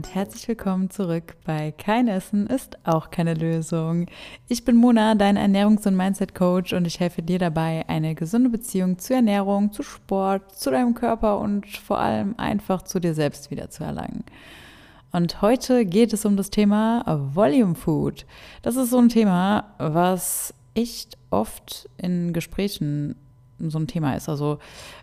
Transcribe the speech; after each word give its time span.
und 0.00 0.14
herzlich 0.14 0.48
willkommen 0.48 0.88
zurück 0.88 1.36
bei 1.44 1.72
Kein 1.72 2.08
Essen 2.08 2.46
ist 2.46 2.78
auch 2.84 3.10
keine 3.10 3.34
Lösung. 3.34 4.06
Ich 4.48 4.64
bin 4.64 4.76
Mona, 4.76 5.14
dein 5.14 5.36
Ernährungs- 5.36 5.86
und 5.86 5.94
Mindset-Coach 5.94 6.72
und 6.72 6.86
ich 6.86 7.00
helfe 7.00 7.20
dir 7.20 7.38
dabei, 7.38 7.84
eine 7.86 8.14
gesunde 8.14 8.48
Beziehung 8.48 8.98
zu 8.98 9.12
Ernährung, 9.12 9.74
zu 9.74 9.82
Sport, 9.82 10.56
zu 10.56 10.70
deinem 10.70 10.94
Körper 10.94 11.38
und 11.38 11.66
vor 11.66 11.98
allem 11.98 12.34
einfach 12.38 12.80
zu 12.80 12.98
dir 12.98 13.12
selbst 13.12 13.50
wieder 13.50 13.68
zu 13.68 13.84
erlangen. 13.84 14.24
Und 15.12 15.42
heute 15.42 15.84
geht 15.84 16.14
es 16.14 16.24
um 16.24 16.34
das 16.34 16.48
Thema 16.48 17.04
Volume 17.34 17.74
Food. 17.74 18.24
Das 18.62 18.76
ist 18.76 18.88
so 18.88 18.96
ein 18.96 19.10
Thema, 19.10 19.74
was 19.76 20.54
echt 20.72 21.18
oft 21.28 21.90
in 21.98 22.32
Gesprächen 22.32 23.16
so 23.68 23.78
ein 23.78 23.86
Thema 23.86 24.14
ist. 24.14 24.28
Also 24.28 24.58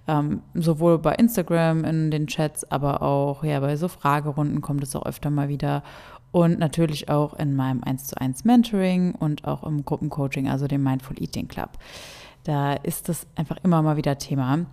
ähm, 0.08 0.42
sowohl 0.56 0.98
bei 0.98 1.14
Instagram 1.14 1.84
in 1.84 2.10
den 2.10 2.26
Chats, 2.26 2.70
aber 2.72 3.04
auch 3.04 3.44
ja 3.44 3.60
bei 3.60 3.76
so 3.76 3.88
Fragerunden 3.88 4.62
kommt 4.62 4.84
es 4.84 4.96
auch 4.96 5.06
öfter 5.06 5.30
mal 5.30 5.50
wieder. 5.50 5.84
Und 6.32 6.60
natürlich 6.60 7.10
auch 7.10 7.34
in 7.36 7.56
meinem 7.56 7.84
1 7.84 8.08
zu 8.08 8.20
1 8.20 8.44
Mentoring 8.44 9.14
und 9.14 9.46
auch 9.46 9.64
im 9.64 9.86
Gruppencoaching, 9.86 10.50
also 10.50 10.68
dem 10.68 10.84
Mindful 10.84 11.22
Eating 11.22 11.48
Club. 11.48 11.70
Da 12.44 12.74
ist 12.74 13.10
das 13.10 13.28
einfach 13.36 13.58
immer 13.64 13.82
mal 13.82 13.98
wieder 13.98 14.18
Thema. 14.18 14.66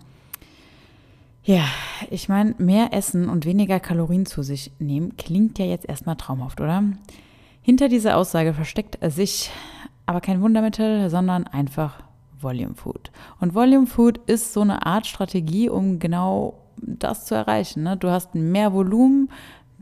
Ja, 1.43 1.65
ich 2.09 2.27
meine, 2.27 2.55
mehr 2.57 2.91
essen 2.91 3.29
und 3.29 3.45
weniger 3.45 3.79
Kalorien 3.79 4.25
zu 4.25 4.41
sich 4.41 4.71
nehmen 4.79 5.15
klingt 5.15 5.59
ja 5.59 5.65
jetzt 5.65 5.87
erstmal 5.87 6.15
traumhaft, 6.15 6.59
oder? 6.59 6.83
Hinter 7.61 7.87
dieser 7.87 8.17
Aussage 8.17 8.53
versteckt 8.53 8.97
sich 9.11 9.51
aber 10.05 10.21
kein 10.21 10.41
Wundermittel, 10.41 11.09
sondern 11.09 11.45
einfach 11.47 11.99
Volume 12.45 12.75
Food. 12.75 13.11
Und 13.41 13.53
Volume 13.53 13.87
Food 13.87 14.19
ist 14.27 14.53
so 14.53 14.61
eine 14.61 14.85
Art 14.85 15.05
Strategie, 15.05 15.69
um 15.69 15.99
genau 15.99 16.53
das 16.77 17.25
zu 17.25 17.35
erreichen. 17.35 17.83
Ne? 17.83 17.97
Du 17.97 18.09
hast 18.09 18.35
mehr 18.35 18.71
Volumen 18.71 19.29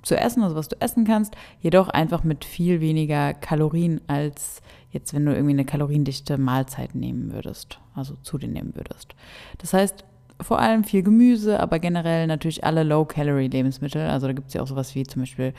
zu 0.01 0.17
essen, 0.17 0.43
also 0.43 0.55
was 0.55 0.67
du 0.67 0.81
essen 0.81 1.05
kannst, 1.05 1.35
jedoch 1.61 1.89
einfach 1.89 2.23
mit 2.23 2.43
viel 2.43 2.81
weniger 2.81 3.33
Kalorien 3.33 4.01
als 4.07 4.61
jetzt, 4.91 5.13
wenn 5.13 5.25
du 5.25 5.33
irgendwie 5.33 5.53
eine 5.53 5.65
kaloriendichte 5.65 6.37
Mahlzeit 6.37 6.95
nehmen 6.95 7.31
würdest, 7.31 7.79
also 7.95 8.15
zu 8.21 8.37
dir 8.37 8.49
nehmen 8.49 8.75
würdest. 8.75 9.15
Das 9.59 9.73
heißt, 9.73 10.03
vor 10.41 10.59
allem 10.59 10.83
viel 10.83 11.03
Gemüse, 11.03 11.59
aber 11.59 11.79
generell 11.79 12.27
natürlich 12.27 12.63
alle 12.63 12.83
Low-Calorie-Lebensmittel. 12.83 14.09
Also 14.09 14.27
da 14.27 14.33
gibt 14.33 14.49
es 14.49 14.53
ja 14.53 14.61
auch 14.61 14.67
sowas 14.67 14.93
wie 14.95 15.03
zum 15.03 15.21
Beispiel 15.21 15.53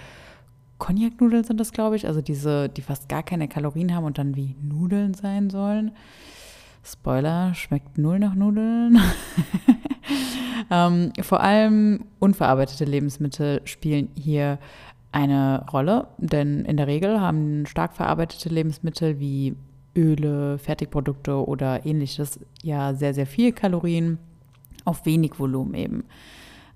Cognac-Nudeln 0.78 1.44
sind 1.44 1.58
das, 1.58 1.72
glaube 1.72 1.96
ich. 1.96 2.06
Also 2.06 2.20
diese, 2.20 2.68
die 2.68 2.82
fast 2.82 3.08
gar 3.08 3.22
keine 3.22 3.48
Kalorien 3.48 3.94
haben 3.94 4.04
und 4.04 4.18
dann 4.18 4.36
wie 4.36 4.56
Nudeln 4.60 5.14
sein 5.14 5.50
sollen. 5.50 5.92
Spoiler, 6.84 7.54
schmeckt 7.54 7.96
null 7.96 8.18
nach 8.18 8.34
Nudeln. 8.34 9.00
ähm, 10.70 11.12
vor 11.22 11.40
allem 11.40 12.04
unverarbeitete 12.18 12.84
Lebensmittel 12.84 13.62
spielen 13.64 14.10
hier 14.14 14.58
eine 15.12 15.64
Rolle, 15.72 16.08
denn 16.18 16.64
in 16.66 16.76
der 16.76 16.86
Regel 16.86 17.20
haben 17.20 17.64
stark 17.66 17.94
verarbeitete 17.94 18.50
Lebensmittel 18.50 19.18
wie 19.18 19.56
Öle, 19.96 20.58
Fertigprodukte 20.58 21.46
oder 21.46 21.86
ähnliches 21.86 22.40
ja 22.62 22.94
sehr, 22.94 23.14
sehr 23.14 23.26
viel 23.26 23.52
Kalorien 23.52 24.18
auf 24.84 25.06
wenig 25.06 25.38
Volumen 25.38 25.74
eben. 25.74 26.04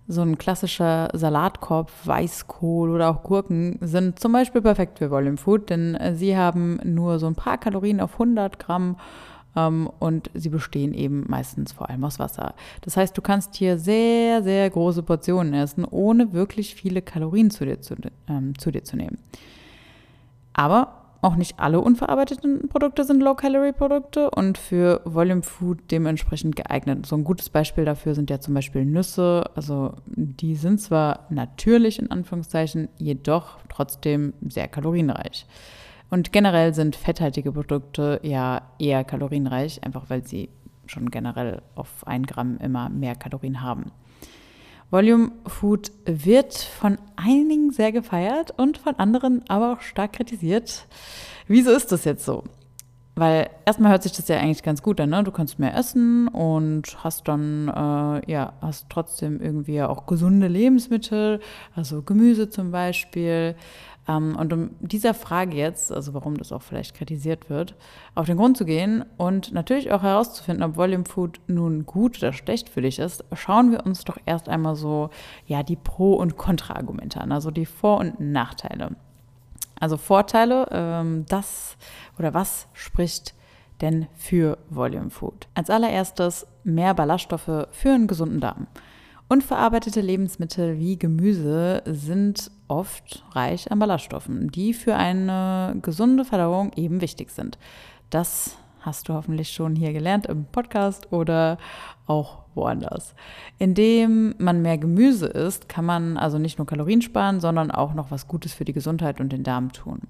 So 0.06 0.22
ein 0.22 0.38
klassischer 0.38 1.10
Salatkorb, 1.12 1.90
Weißkohl 2.04 2.88
oder 2.88 3.10
auch 3.10 3.22
Gurken 3.22 3.78
sind 3.82 4.18
zum 4.20 4.32
Beispiel 4.32 4.62
perfekt 4.62 5.00
für 5.00 5.10
Volume 5.10 5.36
Food, 5.36 5.68
denn 5.68 5.98
sie 6.14 6.34
haben 6.34 6.80
nur 6.82 7.18
so 7.18 7.26
ein 7.26 7.34
paar 7.34 7.58
Kalorien 7.58 8.00
auf 8.00 8.14
100 8.14 8.58
Gramm 8.58 8.96
und 9.66 10.30
sie 10.34 10.48
bestehen 10.48 10.94
eben 10.94 11.24
meistens 11.28 11.72
vor 11.72 11.88
allem 11.88 12.04
aus 12.04 12.18
Wasser. 12.18 12.54
Das 12.82 12.96
heißt, 12.96 13.16
du 13.16 13.22
kannst 13.22 13.56
hier 13.56 13.78
sehr, 13.78 14.42
sehr 14.42 14.68
große 14.70 15.02
Portionen 15.02 15.54
essen, 15.54 15.84
ohne 15.84 16.32
wirklich 16.32 16.74
viele 16.74 17.02
Kalorien 17.02 17.50
zu 17.50 17.64
dir 17.64 17.80
zu, 17.80 17.96
ähm, 18.28 18.58
zu, 18.58 18.70
dir 18.70 18.84
zu 18.84 18.96
nehmen. 18.96 19.18
Aber 20.52 20.98
auch 21.20 21.34
nicht 21.34 21.58
alle 21.58 21.80
unverarbeiteten 21.80 22.68
Produkte 22.68 23.02
sind 23.02 23.20
Low-Calorie-Produkte 23.20 24.30
und 24.30 24.56
für 24.56 25.00
Volume 25.04 25.42
Food 25.42 25.90
dementsprechend 25.90 26.54
geeignet. 26.54 27.06
So 27.06 27.16
ein 27.16 27.24
gutes 27.24 27.48
Beispiel 27.48 27.84
dafür 27.84 28.14
sind 28.14 28.30
ja 28.30 28.38
zum 28.38 28.54
Beispiel 28.54 28.84
Nüsse. 28.84 29.44
Also 29.56 29.94
die 30.06 30.54
sind 30.54 30.80
zwar 30.80 31.26
natürlich 31.28 31.98
in 31.98 32.12
Anführungszeichen, 32.12 32.88
jedoch 32.98 33.58
trotzdem 33.68 34.32
sehr 34.48 34.68
kalorienreich. 34.68 35.46
Und 36.10 36.32
generell 36.32 36.74
sind 36.74 36.96
fetthaltige 36.96 37.52
Produkte 37.52 38.20
ja 38.22 38.62
eher 38.78 39.04
kalorienreich, 39.04 39.84
einfach 39.84 40.08
weil 40.08 40.26
sie 40.26 40.48
schon 40.86 41.10
generell 41.10 41.62
auf 41.74 42.06
ein 42.06 42.24
Gramm 42.24 42.58
immer 42.58 42.88
mehr 42.88 43.14
Kalorien 43.14 43.60
haben. 43.62 43.92
Volume 44.90 45.32
Food 45.46 45.92
wird 46.06 46.54
von 46.54 46.96
einigen 47.16 47.72
sehr 47.72 47.92
gefeiert 47.92 48.52
und 48.56 48.78
von 48.78 48.94
anderen 48.96 49.42
aber 49.48 49.74
auch 49.74 49.80
stark 49.82 50.14
kritisiert. 50.14 50.86
Wieso 51.46 51.70
ist 51.72 51.92
das 51.92 52.04
jetzt 52.04 52.24
so? 52.24 52.44
Weil 53.14 53.50
erstmal 53.66 53.90
hört 53.90 54.04
sich 54.04 54.12
das 54.12 54.28
ja 54.28 54.38
eigentlich 54.38 54.62
ganz 54.62 54.80
gut 54.80 55.00
an, 55.00 55.10
ne? 55.10 55.24
Du 55.24 55.32
kannst 55.32 55.58
mehr 55.58 55.76
essen 55.76 56.28
und 56.28 57.02
hast 57.02 57.26
dann, 57.26 57.68
äh, 57.68 58.30
ja, 58.30 58.52
hast 58.62 58.86
trotzdem 58.88 59.40
irgendwie 59.42 59.82
auch 59.82 60.06
gesunde 60.06 60.46
Lebensmittel, 60.46 61.40
also 61.74 62.02
Gemüse 62.02 62.48
zum 62.48 62.70
Beispiel. 62.70 63.56
Ähm, 64.08 64.34
und 64.36 64.52
um 64.52 64.70
dieser 64.80 65.14
Frage 65.14 65.56
jetzt, 65.56 65.92
also 65.92 66.14
warum 66.14 66.36
das 66.36 66.50
auch 66.50 66.62
vielleicht 66.62 66.96
kritisiert 66.96 67.50
wird, 67.50 67.76
auf 68.14 68.26
den 68.26 68.38
Grund 68.38 68.56
zu 68.56 68.64
gehen 68.64 69.04
und 69.18 69.52
natürlich 69.52 69.92
auch 69.92 70.02
herauszufinden, 70.02 70.64
ob 70.64 70.76
Volume 70.76 71.04
Food 71.04 71.40
nun 71.46 71.84
gut 71.84 72.18
oder 72.18 72.32
schlecht 72.32 72.70
für 72.70 72.82
dich 72.82 72.98
ist, 72.98 73.24
schauen 73.34 73.70
wir 73.70 73.84
uns 73.84 74.04
doch 74.04 74.16
erst 74.26 74.48
einmal 74.48 74.74
so, 74.74 75.10
ja, 75.46 75.62
die 75.62 75.76
Pro- 75.76 76.14
und 76.14 76.36
Kontra-Argumente 76.36 77.20
an, 77.20 77.30
also 77.30 77.50
die 77.50 77.66
Vor- 77.66 77.98
und 77.98 78.18
Nachteile. 78.18 78.96
Also 79.78 79.96
Vorteile, 79.96 80.66
ähm, 80.72 81.26
das 81.28 81.76
oder 82.18 82.34
was 82.34 82.66
spricht 82.72 83.34
denn 83.80 84.08
für 84.16 84.58
Volume 84.70 85.10
Food? 85.10 85.46
Als 85.54 85.70
allererstes 85.70 86.46
mehr 86.64 86.94
Ballaststoffe 86.94 87.68
für 87.70 87.90
einen 87.90 88.08
gesunden 88.08 88.40
Darm. 88.40 88.66
Unverarbeitete 89.30 90.00
Lebensmittel 90.00 90.78
wie 90.78 90.98
Gemüse 90.98 91.82
sind 91.84 92.50
oft 92.66 93.26
reich 93.32 93.70
an 93.70 93.78
Ballaststoffen, 93.78 94.50
die 94.50 94.72
für 94.72 94.96
eine 94.96 95.76
gesunde 95.82 96.24
Verdauung 96.24 96.72
eben 96.76 97.02
wichtig 97.02 97.30
sind. 97.30 97.58
Das 98.08 98.56
hast 98.80 99.10
du 99.10 99.12
hoffentlich 99.12 99.50
schon 99.50 99.76
hier 99.76 99.92
gelernt 99.92 100.24
im 100.24 100.46
Podcast 100.46 101.12
oder 101.12 101.58
auch 102.06 102.38
woanders. 102.54 103.14
Indem 103.58 104.34
man 104.38 104.62
mehr 104.62 104.78
Gemüse 104.78 105.26
isst, 105.26 105.68
kann 105.68 105.84
man 105.84 106.16
also 106.16 106.38
nicht 106.38 106.56
nur 106.56 106.66
Kalorien 106.66 107.02
sparen, 107.02 107.40
sondern 107.40 107.70
auch 107.70 107.92
noch 107.92 108.10
was 108.10 108.28
Gutes 108.28 108.54
für 108.54 108.64
die 108.64 108.72
Gesundheit 108.72 109.20
und 109.20 109.30
den 109.30 109.42
Darm 109.42 109.72
tun. 109.72 110.00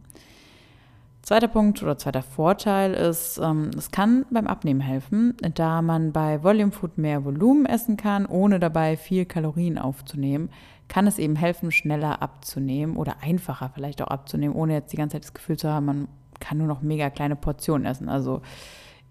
Zweiter 1.22 1.48
Punkt 1.48 1.82
oder 1.82 1.98
zweiter 1.98 2.22
Vorteil 2.22 2.94
ist, 2.94 3.38
ähm, 3.38 3.70
es 3.76 3.90
kann 3.90 4.24
beim 4.30 4.46
Abnehmen 4.46 4.80
helfen, 4.80 5.36
da 5.54 5.82
man 5.82 6.12
bei 6.12 6.42
Volume 6.42 6.72
Food 6.72 6.96
mehr 6.96 7.24
Volumen 7.24 7.66
essen 7.66 7.96
kann, 7.96 8.24
ohne 8.24 8.58
dabei 8.58 8.96
viel 8.96 9.26
Kalorien 9.26 9.76
aufzunehmen, 9.78 10.48
kann 10.88 11.06
es 11.06 11.18
eben 11.18 11.36
helfen, 11.36 11.70
schneller 11.70 12.22
abzunehmen 12.22 12.96
oder 12.96 13.16
einfacher 13.20 13.70
vielleicht 13.74 14.00
auch 14.00 14.06
abzunehmen, 14.06 14.56
ohne 14.56 14.72
jetzt 14.72 14.92
die 14.92 14.96
ganze 14.96 15.16
Zeit 15.16 15.24
das 15.24 15.34
Gefühl 15.34 15.58
zu 15.58 15.68
haben, 15.68 15.84
man 15.84 16.08
kann 16.40 16.56
nur 16.56 16.66
noch 16.66 16.80
mega 16.80 17.10
kleine 17.10 17.36
Portionen 17.36 17.84
essen. 17.84 18.08
Also 18.08 18.40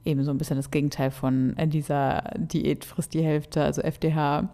eben 0.04 0.24
so 0.24 0.32
ein 0.32 0.40
bisschen 0.40 0.58
das 0.58 0.72
Gegenteil 0.72 1.12
von 1.12 1.56
dieser 1.66 2.24
Diät 2.36 2.84
frisst 2.84 3.14
die 3.14 3.24
Hälfte, 3.24 3.64
also 3.64 3.82
FDH. 3.84 4.50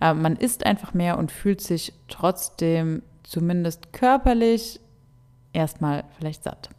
Äh, 0.00 0.14
man 0.14 0.36
isst 0.36 0.64
einfach 0.64 0.94
mehr 0.94 1.18
und 1.18 1.30
fühlt 1.30 1.60
sich 1.60 1.92
trotzdem 2.08 3.02
zumindest 3.22 3.92
körperlich 3.92 4.80
erstmal 5.52 6.04
vielleicht 6.16 6.44
satt 6.44 6.70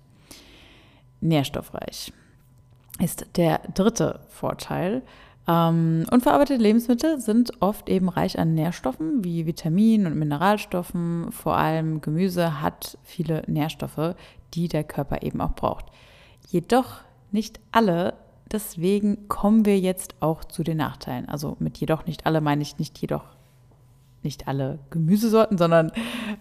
nährstoffreich. 1.24 2.14
Ist 3.00 3.26
der 3.38 3.60
dritte 3.74 4.20
Vorteil. 4.30 5.02
Ähm, 5.48 6.06
unverarbeitete 6.12 6.62
Lebensmittel 6.62 7.20
sind 7.20 7.62
oft 7.62 7.90
eben 7.90 8.08
reich 8.08 8.40
an 8.40 8.54
Nährstoffen 8.54 9.24
wie 9.24 9.46
Vitaminen 9.46 10.08
und 10.08 10.18
Mineralstoffen. 10.18 11.32
Vor 11.32 11.58
allem 11.58 12.02
Gemüse 12.02 12.62
hat 12.62 12.98
viele 13.04 13.44
Nährstoffe, 13.48 14.16
die 14.54 14.68
der 14.68 14.84
Körper 14.84 15.24
eben 15.24 15.42
auch 15.42 15.54
braucht. 15.54 15.86
Jedoch 16.48 17.02
nicht 17.32 17.60
alle. 17.72 18.14
Deswegen 18.52 19.28
kommen 19.28 19.66
wir 19.66 19.80
jetzt 19.80 20.16
auch 20.20 20.46
zu 20.46 20.64
den 20.64 20.78
Nachteilen. 20.78 21.28
Also 21.28 21.58
mit 21.60 21.78
jedoch 21.80 22.06
nicht 22.06 22.26
alle 22.26 22.40
meine 22.40 22.62
ich 22.62 22.78
nicht 22.78 22.98
jedoch 23.00 23.26
nicht 24.24 24.48
alle 24.48 24.80
Gemüsesorten, 24.90 25.58
sondern 25.58 25.92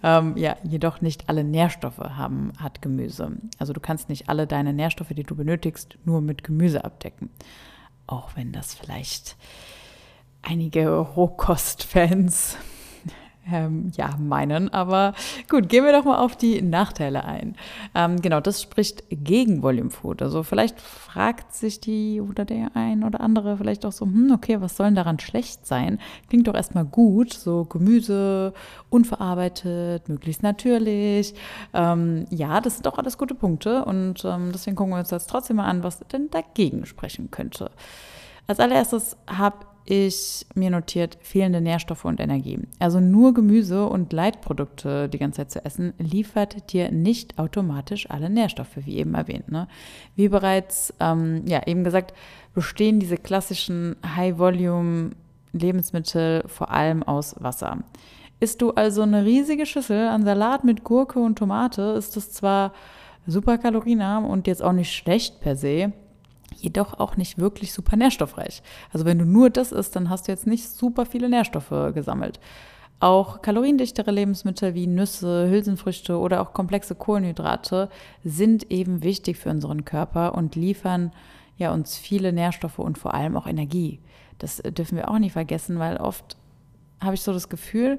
ähm, 0.02 0.36
ja, 0.36 0.56
jedoch 0.62 1.00
nicht 1.00 1.28
alle 1.28 1.44
Nährstoffe 1.44 1.98
haben, 1.98 2.52
hat 2.58 2.82
Gemüse. 2.82 3.32
Also 3.58 3.72
du 3.72 3.80
kannst 3.80 4.08
nicht 4.08 4.28
alle 4.28 4.46
deine 4.46 4.72
Nährstoffe, 4.72 5.12
die 5.14 5.24
du 5.24 5.34
benötigst, 5.34 5.98
nur 6.04 6.20
mit 6.20 6.44
Gemüse 6.44 6.84
abdecken. 6.84 7.30
Auch 8.06 8.36
wenn 8.36 8.52
das 8.52 8.74
vielleicht 8.74 9.36
einige 10.42 10.96
Rohkostfans 10.98 12.56
ähm, 13.50 13.90
ja, 13.96 14.16
meinen. 14.18 14.72
Aber 14.72 15.14
gut, 15.48 15.68
gehen 15.68 15.84
wir 15.84 15.92
doch 15.92 16.04
mal 16.04 16.18
auf 16.18 16.36
die 16.36 16.62
Nachteile 16.62 17.24
ein. 17.24 17.56
Ähm, 17.94 18.20
genau, 18.20 18.40
das 18.40 18.62
spricht 18.62 19.04
gegen 19.10 19.62
Volume 19.62 19.90
Food. 19.90 20.22
Also 20.22 20.42
vielleicht 20.42 20.80
fragt 20.80 21.54
sich 21.54 21.80
die 21.80 22.20
oder 22.20 22.44
der 22.44 22.70
ein 22.74 23.04
oder 23.04 23.20
andere 23.20 23.56
vielleicht 23.56 23.84
auch 23.84 23.92
so, 23.92 24.04
hm, 24.04 24.32
okay, 24.32 24.60
was 24.60 24.76
soll 24.76 24.86
denn 24.86 24.94
daran 24.94 25.18
schlecht 25.18 25.66
sein? 25.66 25.98
Klingt 26.28 26.46
doch 26.46 26.54
erstmal 26.54 26.84
gut, 26.84 27.32
so 27.32 27.64
Gemüse, 27.64 28.52
unverarbeitet, 28.90 30.08
möglichst 30.08 30.42
natürlich. 30.42 31.34
Ähm, 31.74 32.26
ja, 32.30 32.60
das 32.60 32.74
sind 32.74 32.86
doch 32.86 32.98
alles 32.98 33.18
gute 33.18 33.34
Punkte 33.34 33.84
und 33.84 34.24
ähm, 34.24 34.50
deswegen 34.52 34.76
gucken 34.76 34.92
wir 34.92 35.00
uns 35.00 35.10
jetzt 35.10 35.30
trotzdem 35.30 35.56
mal 35.56 35.66
an, 35.66 35.82
was 35.82 36.00
denn 36.00 36.30
dagegen 36.30 36.86
sprechen 36.86 37.30
könnte. 37.30 37.70
Als 38.46 38.60
allererstes 38.60 39.16
habe 39.26 39.71
ich 39.84 40.46
mir 40.54 40.70
notiert 40.70 41.18
fehlende 41.20 41.60
Nährstoffe 41.60 42.04
und 42.04 42.20
Energie. 42.20 42.60
Also 42.78 43.00
nur 43.00 43.34
Gemüse 43.34 43.86
und 43.86 44.12
Leitprodukte 44.12 45.08
die 45.08 45.18
ganze 45.18 45.38
Zeit 45.38 45.50
zu 45.50 45.64
essen, 45.64 45.92
liefert 45.98 46.72
dir 46.72 46.92
nicht 46.92 47.36
automatisch 47.38 48.08
alle 48.10 48.30
Nährstoffe, 48.30 48.76
wie 48.76 48.98
eben 48.98 49.14
erwähnt. 49.14 49.50
Ne? 49.50 49.66
Wie 50.14 50.28
bereits 50.28 50.94
ähm, 51.00 51.42
ja, 51.46 51.66
eben 51.66 51.82
gesagt, 51.84 52.14
bestehen 52.54 53.00
diese 53.00 53.16
klassischen 53.16 53.96
High-Volume-Lebensmittel 54.16 56.44
vor 56.46 56.70
allem 56.70 57.02
aus 57.02 57.34
Wasser. 57.40 57.78
Isst 58.40 58.62
du 58.62 58.70
also 58.70 59.02
eine 59.02 59.24
riesige 59.24 59.66
Schüssel 59.66 60.08
an 60.08 60.24
Salat 60.24 60.64
mit 60.64 60.84
Gurke 60.84 61.18
und 61.20 61.38
Tomate, 61.38 61.82
ist 61.96 62.16
es 62.16 62.32
zwar 62.32 62.72
super 63.26 63.58
kalorienarm 63.58 64.24
und 64.24 64.46
jetzt 64.46 64.62
auch 64.62 64.72
nicht 64.72 64.92
schlecht 64.92 65.40
per 65.40 65.56
se, 65.56 65.92
jedoch 66.62 66.98
auch 66.98 67.16
nicht 67.16 67.38
wirklich 67.38 67.72
super 67.72 67.96
nährstoffreich. 67.96 68.62
Also 68.92 69.04
wenn 69.04 69.18
du 69.18 69.24
nur 69.24 69.50
das 69.50 69.72
isst, 69.72 69.96
dann 69.96 70.10
hast 70.10 70.26
du 70.26 70.32
jetzt 70.32 70.46
nicht 70.46 70.68
super 70.68 71.06
viele 71.06 71.28
Nährstoffe 71.28 71.94
gesammelt. 71.94 72.40
Auch 73.00 73.42
kaloriendichtere 73.42 74.12
Lebensmittel 74.12 74.74
wie 74.74 74.86
Nüsse, 74.86 75.48
Hülsenfrüchte 75.50 76.18
oder 76.18 76.40
auch 76.40 76.52
komplexe 76.52 76.94
Kohlenhydrate 76.94 77.88
sind 78.22 78.70
eben 78.70 79.02
wichtig 79.02 79.38
für 79.38 79.50
unseren 79.50 79.84
Körper 79.84 80.36
und 80.36 80.54
liefern 80.54 81.12
ja 81.58 81.72
uns 81.72 81.96
viele 81.96 82.32
Nährstoffe 82.32 82.78
und 82.78 82.98
vor 82.98 83.14
allem 83.14 83.36
auch 83.36 83.46
Energie. 83.48 83.98
Das 84.38 84.58
dürfen 84.58 84.96
wir 84.96 85.10
auch 85.10 85.18
nicht 85.18 85.32
vergessen, 85.32 85.80
weil 85.80 85.96
oft 85.96 86.36
habe 87.00 87.14
ich 87.14 87.22
so 87.22 87.32
das 87.32 87.48
Gefühl, 87.48 87.98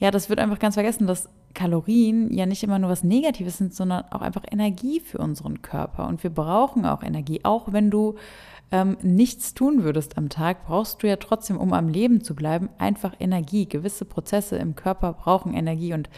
ja, 0.00 0.10
das 0.10 0.28
wird 0.28 0.40
einfach 0.40 0.58
ganz 0.58 0.74
vergessen, 0.74 1.06
dass 1.06 1.28
Kalorien 1.56 2.32
ja 2.32 2.46
nicht 2.46 2.62
immer 2.62 2.78
nur 2.78 2.90
was 2.90 3.02
Negatives 3.02 3.56
sind, 3.58 3.74
sondern 3.74 4.04
auch 4.12 4.20
einfach 4.20 4.44
Energie 4.48 5.00
für 5.00 5.18
unseren 5.18 5.62
Körper. 5.62 6.06
Und 6.06 6.22
wir 6.22 6.30
brauchen 6.30 6.84
auch 6.84 7.02
Energie. 7.02 7.40
Auch 7.44 7.72
wenn 7.72 7.90
du 7.90 8.14
ähm, 8.70 8.98
nichts 9.02 9.54
tun 9.54 9.82
würdest 9.82 10.18
am 10.18 10.28
Tag, 10.28 10.66
brauchst 10.66 11.02
du 11.02 11.08
ja 11.08 11.16
trotzdem, 11.16 11.56
um 11.56 11.72
am 11.72 11.88
Leben 11.88 12.22
zu 12.22 12.34
bleiben, 12.34 12.68
einfach 12.78 13.14
Energie. 13.18 13.66
Gewisse 13.66 14.04
Prozesse 14.04 14.56
im 14.56 14.76
Körper 14.76 15.14
brauchen 15.14 15.54
Energie. 15.54 15.94
Und 15.94 16.10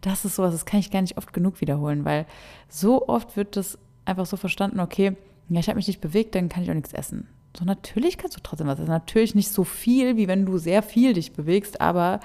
das 0.00 0.24
ist 0.24 0.36
sowas, 0.36 0.52
das 0.52 0.64
kann 0.64 0.80
ich 0.80 0.92
gar 0.92 1.02
nicht 1.02 1.18
oft 1.18 1.32
genug 1.32 1.60
wiederholen, 1.60 2.04
weil 2.04 2.24
so 2.68 3.08
oft 3.08 3.36
wird 3.36 3.56
das 3.56 3.78
einfach 4.04 4.26
so 4.26 4.36
verstanden, 4.36 4.78
okay, 4.80 5.16
ja, 5.48 5.60
ich 5.60 5.68
habe 5.68 5.76
mich 5.76 5.88
nicht 5.88 6.00
bewegt, 6.00 6.36
dann 6.36 6.48
kann 6.48 6.62
ich 6.62 6.70
auch 6.70 6.74
nichts 6.74 6.92
essen. 6.92 7.28
So, 7.56 7.64
natürlich 7.64 8.16
kannst 8.16 8.36
du 8.36 8.40
trotzdem 8.42 8.68
was 8.68 8.78
essen. 8.78 8.90
Natürlich 8.90 9.34
nicht 9.34 9.50
so 9.50 9.64
viel, 9.64 10.16
wie 10.16 10.28
wenn 10.28 10.46
du 10.46 10.56
sehr 10.58 10.82
viel 10.82 11.14
dich 11.14 11.32
bewegst, 11.32 11.80
aber 11.80 12.20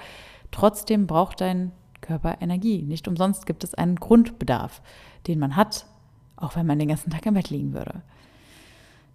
trotzdem 0.52 1.08
braucht 1.08 1.40
dein 1.40 1.72
Körper 2.10 2.38
Energie. 2.40 2.82
Nicht 2.82 3.06
umsonst 3.06 3.46
gibt 3.46 3.62
es 3.62 3.74
einen 3.74 3.94
Grundbedarf, 3.94 4.82
den 5.28 5.38
man 5.38 5.54
hat, 5.54 5.86
auch 6.34 6.56
wenn 6.56 6.66
man 6.66 6.78
den 6.78 6.88
ganzen 6.88 7.10
Tag 7.10 7.24
im 7.26 7.34
Bett 7.34 7.50
liegen 7.50 7.72
würde. 7.72 8.02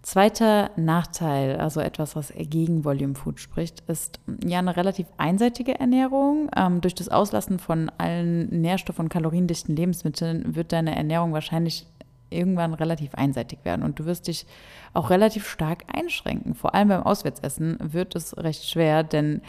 Zweiter 0.00 0.70
Nachteil, 0.76 1.56
also 1.56 1.80
etwas, 1.80 2.16
was 2.16 2.32
gegen 2.34 2.84
Volume 2.84 3.14
Food 3.14 3.38
spricht, 3.38 3.80
ist 3.88 4.20
ja 4.46 4.60
eine 4.60 4.76
relativ 4.76 5.08
einseitige 5.18 5.78
Ernährung. 5.78 6.48
Ähm, 6.56 6.80
durch 6.80 6.94
das 6.94 7.10
Auslassen 7.10 7.58
von 7.58 7.90
allen 7.98 8.48
nährstoff- 8.62 9.00
und 9.00 9.10
kaloriendichten 9.10 9.76
Lebensmitteln 9.76 10.54
wird 10.54 10.72
deine 10.72 10.96
Ernährung 10.96 11.32
wahrscheinlich 11.32 11.86
irgendwann 12.30 12.72
relativ 12.72 13.14
einseitig 13.14 13.58
werden 13.64 13.82
und 13.82 13.98
du 13.98 14.06
wirst 14.06 14.28
dich 14.28 14.46
auch 14.94 15.10
relativ 15.10 15.48
stark 15.48 15.84
einschränken. 15.92 16.54
Vor 16.54 16.74
allem 16.74 16.88
beim 16.88 17.02
Auswärtsessen 17.02 17.76
wird 17.80 18.16
es 18.16 18.36
recht 18.38 18.64
schwer, 18.64 19.02
denn 19.02 19.42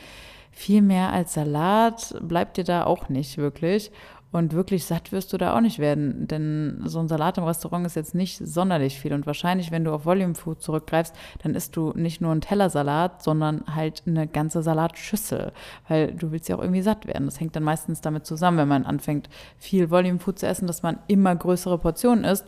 viel 0.58 0.82
mehr 0.82 1.14
als 1.14 1.36
Salat 1.36 2.16
bleibt 2.20 2.58
dir 2.58 2.64
da 2.64 2.84
auch 2.84 3.10
nicht 3.10 3.38
wirklich. 3.38 3.92
Und 4.32 4.54
wirklich 4.54 4.86
satt 4.86 5.12
wirst 5.12 5.32
du 5.32 5.38
da 5.38 5.56
auch 5.56 5.62
nicht 5.62 5.80
werden, 5.80 6.28
denn 6.28 6.82
so 6.84 7.00
ein 7.00 7.08
Salat 7.08 7.38
im 7.38 7.46
Restaurant 7.46 7.86
ist 7.86 7.96
jetzt 7.96 8.16
nicht 8.16 8.40
sonderlich 8.40 9.00
viel. 9.00 9.14
Und 9.14 9.26
wahrscheinlich, 9.26 9.72
wenn 9.72 9.86
du 9.86 9.94
auf 9.94 10.06
Volume 10.06 10.36
Food 10.36 10.62
zurückgreifst, 10.62 11.16
dann 11.44 11.56
isst 11.56 11.78
du 11.78 11.94
nicht 11.96 12.22
nur 12.22 12.32
einen 12.32 12.42
Teller 12.42 12.70
Salat, 12.70 13.24
sondern 13.24 13.64
halt 13.74 14.04
eine 14.06 14.28
ganze 14.28 14.64
Salatschüssel, 14.64 15.54
weil 15.88 16.12
du 16.12 16.32
willst 16.32 16.50
ja 16.50 16.58
auch 16.58 16.62
irgendwie 16.62 16.82
satt 16.82 17.06
werden. 17.06 17.26
Das 17.26 17.40
hängt 17.40 17.56
dann 17.56 17.64
meistens 17.64 18.02
damit 18.02 18.26
zusammen, 18.26 18.58
wenn 18.58 18.68
man 18.68 18.86
anfängt, 18.86 19.30
viel 19.58 19.92
Volume 19.92 20.20
Food 20.20 20.40
zu 20.40 20.48
essen, 20.48 20.68
dass 20.68 20.84
man 20.84 20.98
immer 21.08 21.36
größere 21.36 21.78
Portionen 21.78 22.26
isst. 22.26 22.46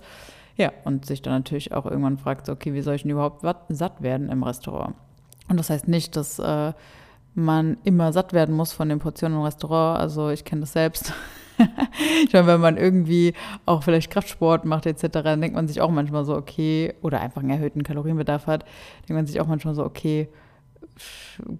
Ja, 0.57 0.73
und 0.83 1.05
sich 1.05 1.21
dann 1.21 1.33
natürlich 1.33 1.73
auch 1.73 1.85
irgendwann 1.85 2.17
fragt, 2.17 2.49
okay, 2.49 2.73
wie 2.73 2.81
soll 2.81 2.95
ich 2.95 3.03
denn 3.03 3.11
überhaupt 3.11 3.45
satt 3.69 4.01
werden 4.01 4.29
im 4.29 4.43
Restaurant? 4.43 4.95
Und 5.47 5.57
das 5.57 5.69
heißt 5.69 5.87
nicht, 5.87 6.15
dass 6.15 6.39
äh, 6.39 6.73
man 7.33 7.77
immer 7.83 8.11
satt 8.11 8.33
werden 8.33 8.55
muss 8.55 8.73
von 8.73 8.89
den 8.89 8.99
Portionen 8.99 9.37
im 9.37 9.43
Restaurant. 9.43 9.99
Also 9.99 10.29
ich 10.29 10.45
kenne 10.45 10.61
das 10.61 10.73
selbst. 10.73 11.13
ich 12.25 12.33
meine, 12.33 12.47
wenn 12.47 12.61
man 12.61 12.77
irgendwie 12.77 13.33
auch 13.65 13.83
vielleicht 13.83 14.11
Kraftsport 14.11 14.65
macht 14.65 14.85
etc., 14.85 15.07
dann 15.11 15.41
denkt 15.41 15.55
man 15.55 15.67
sich 15.67 15.81
auch 15.81 15.91
manchmal 15.91 16.25
so, 16.25 16.35
okay, 16.35 16.93
oder 17.01 17.21
einfach 17.21 17.41
einen 17.41 17.51
erhöhten 17.51 17.83
Kalorienbedarf 17.83 18.47
hat, 18.47 18.63
denkt 19.01 19.11
man 19.11 19.27
sich 19.27 19.39
auch 19.41 19.47
manchmal 19.47 19.75
so, 19.75 19.83
okay, 19.83 20.29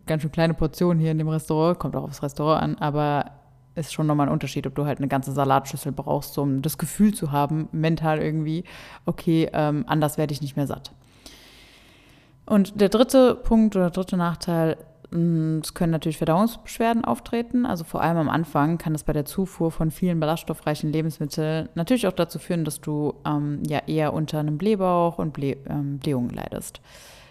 ganz 0.05 0.21
schön 0.21 0.31
kleine 0.31 0.53
Portionen 0.53 0.99
hier 0.99 1.11
in 1.11 1.17
dem 1.17 1.29
Restaurant, 1.29 1.79
kommt 1.79 1.95
auch 1.95 2.03
aufs 2.03 2.23
Restaurant 2.23 2.61
an, 2.61 2.75
aber 2.75 3.31
ist 3.75 3.93
schon 3.93 4.07
nochmal 4.07 4.27
ein 4.27 4.33
Unterschied, 4.33 4.67
ob 4.67 4.75
du 4.75 4.85
halt 4.85 4.97
eine 4.97 5.07
ganze 5.07 5.31
Salatschüssel 5.31 5.91
brauchst, 5.91 6.37
um 6.37 6.61
das 6.61 6.77
Gefühl 6.77 7.13
zu 7.13 7.31
haben, 7.31 7.69
mental 7.71 8.19
irgendwie, 8.19 8.63
okay, 9.05 9.49
ähm, 9.53 9.85
anders 9.87 10.17
werde 10.17 10.33
ich 10.33 10.41
nicht 10.41 10.57
mehr 10.57 10.67
satt. 10.67 10.91
Und 12.45 12.81
der 12.81 12.89
dritte 12.89 13.35
Punkt 13.35 13.75
oder 13.75 13.91
dritte 13.91 14.17
Nachteil 14.17 14.77
es 15.11 15.73
können 15.73 15.91
natürlich 15.91 16.17
Verdauungsbeschwerden 16.17 17.03
auftreten. 17.03 17.65
Also 17.65 17.83
vor 17.83 18.01
allem 18.01 18.17
am 18.17 18.29
Anfang 18.29 18.77
kann 18.77 18.93
es 18.93 19.03
bei 19.03 19.13
der 19.13 19.25
Zufuhr 19.25 19.71
von 19.71 19.89
vielen 19.89 20.19
ballaststoffreichen 20.19 20.91
Lebensmitteln 20.91 21.69
natürlich 21.73 22.05
auch 22.05 22.13
dazu 22.13 22.37
führen, 22.37 22.63
dass 22.63 22.79
du 22.79 23.15
ähm, 23.25 23.63
ja 23.67 23.79
eher 23.87 24.13
unter 24.13 24.39
einem 24.39 24.59
Blähbauch 24.59 25.17
und 25.17 25.33
Blä 25.33 25.57
ähm, 25.67 25.97
Blähungen 25.97 26.29
leidest. 26.29 26.81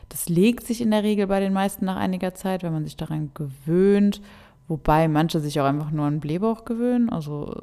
Das 0.09 0.29
legt 0.29 0.67
sich 0.67 0.81
in 0.81 0.91
der 0.91 1.05
Regel 1.05 1.29
bei 1.29 1.39
den 1.39 1.53
meisten 1.53 1.85
nach 1.85 1.97
einiger 1.97 2.35
Zeit, 2.35 2.65
wenn 2.65 2.73
man 2.73 2.85
sich 2.85 2.97
daran 2.97 3.31
gewöhnt. 3.35 4.23
Wobei 4.67 5.07
manche 5.07 5.39
sich 5.39 5.61
auch 5.61 5.67
einfach 5.67 5.93
nur 5.93 6.07
an 6.07 6.19
Blähbauch 6.19 6.65
gewöhnen. 6.65 7.11
Also 7.11 7.55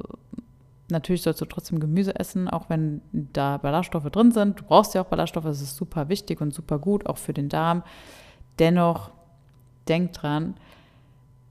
natürlich 0.90 1.22
sollst 1.22 1.42
du 1.42 1.44
trotzdem 1.44 1.78
Gemüse 1.78 2.18
essen, 2.18 2.48
auch 2.48 2.70
wenn 2.70 3.02
da 3.12 3.58
Ballaststoffe 3.58 4.10
drin 4.10 4.32
sind. 4.32 4.60
Du 4.60 4.64
brauchst 4.64 4.94
ja 4.94 5.02
auch 5.02 5.06
Ballaststoffe, 5.06 5.44
das 5.44 5.60
ist 5.60 5.76
super 5.76 6.08
wichtig 6.08 6.40
und 6.40 6.54
super 6.54 6.78
gut, 6.78 7.06
auch 7.06 7.18
für 7.18 7.34
den 7.34 7.50
Darm. 7.50 7.82
Dennoch 8.58 9.10
denkt 9.88 10.22
dran, 10.22 10.54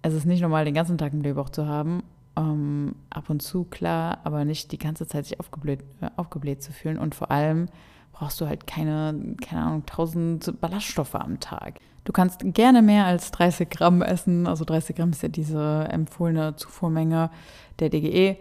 es 0.02 0.14
ist 0.14 0.26
nicht 0.26 0.42
normal, 0.42 0.66
den 0.66 0.74
ganzen 0.74 0.98
Tag 0.98 1.14
einen 1.14 1.22
Blähbauch 1.22 1.50
zu 1.50 1.68
haben. 1.68 2.04
Ähm, 2.38 2.96
ab 3.10 3.30
und 3.30 3.42
zu, 3.42 3.64
klar, 3.64 4.20
aber 4.24 4.46
nicht 4.46 4.72
die 4.72 4.78
ganze 4.78 5.08
Zeit 5.08 5.26
sich 5.26 5.40
aufgebläht, 5.40 5.82
äh, 6.02 6.10
aufgebläht 6.16 6.62
zu 6.62 6.72
fühlen. 6.72 7.00
Und 7.00 7.16
vor 7.16 7.32
allem 7.32 7.68
brauchst 8.12 8.40
du 8.40 8.48
halt 8.48 8.68
keine, 8.68 9.36
keine 9.42 9.62
Ahnung, 9.64 9.82
1000 9.82 10.60
Ballaststoffe 10.62 11.16
am 11.16 11.40
Tag. 11.40 11.80
Du 12.04 12.14
kannst 12.14 12.42
gerne 12.54 12.82
mehr 12.82 13.06
als 13.06 13.32
30 13.32 13.70
Gramm 13.70 14.02
essen. 14.02 14.48
Also 14.48 14.64
30 14.64 14.96
Gramm 14.96 15.10
ist 15.10 15.24
ja 15.24 15.30
diese 15.30 15.88
empfohlene 15.90 16.56
Zufuhrmenge 16.56 17.32
der 17.80 17.90
DGE. 17.90 18.38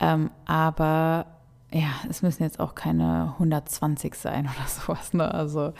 Ähm, 0.00 0.30
aber 0.46 1.26
ja, 1.74 1.88
es 2.08 2.22
müssen 2.22 2.44
jetzt 2.44 2.60
auch 2.60 2.76
keine 2.76 3.32
120 3.34 4.14
sein 4.14 4.44
oder 4.56 4.68
sowas. 4.68 5.12
Ne? 5.12 5.32
Also 5.32 5.72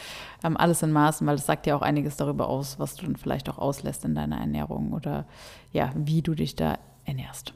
ähm, 0.43 0.57
alles 0.57 0.83
in 0.83 0.91
Maßen, 0.91 1.25
weil 1.27 1.37
es 1.37 1.47
sagt 1.47 1.67
ja 1.69 1.77
auch 1.77 1.83
einiges 1.83 2.17
darüber 2.17 2.49
aus, 2.49 2.81
was 2.81 2.97
du 2.97 3.07
dann 3.07 3.17
vielleicht 3.17 3.49
auch 3.49 3.59
auslässt 3.59 4.05
in 4.05 4.17
deiner 4.17 4.39
Ernährung 4.39 4.93
oder 4.93 5.25
ja, 5.73 5.93
wie 5.95 6.21
du 6.21 6.35
dich 6.35 6.57
da 6.57 6.79
ernährst. 7.05 7.55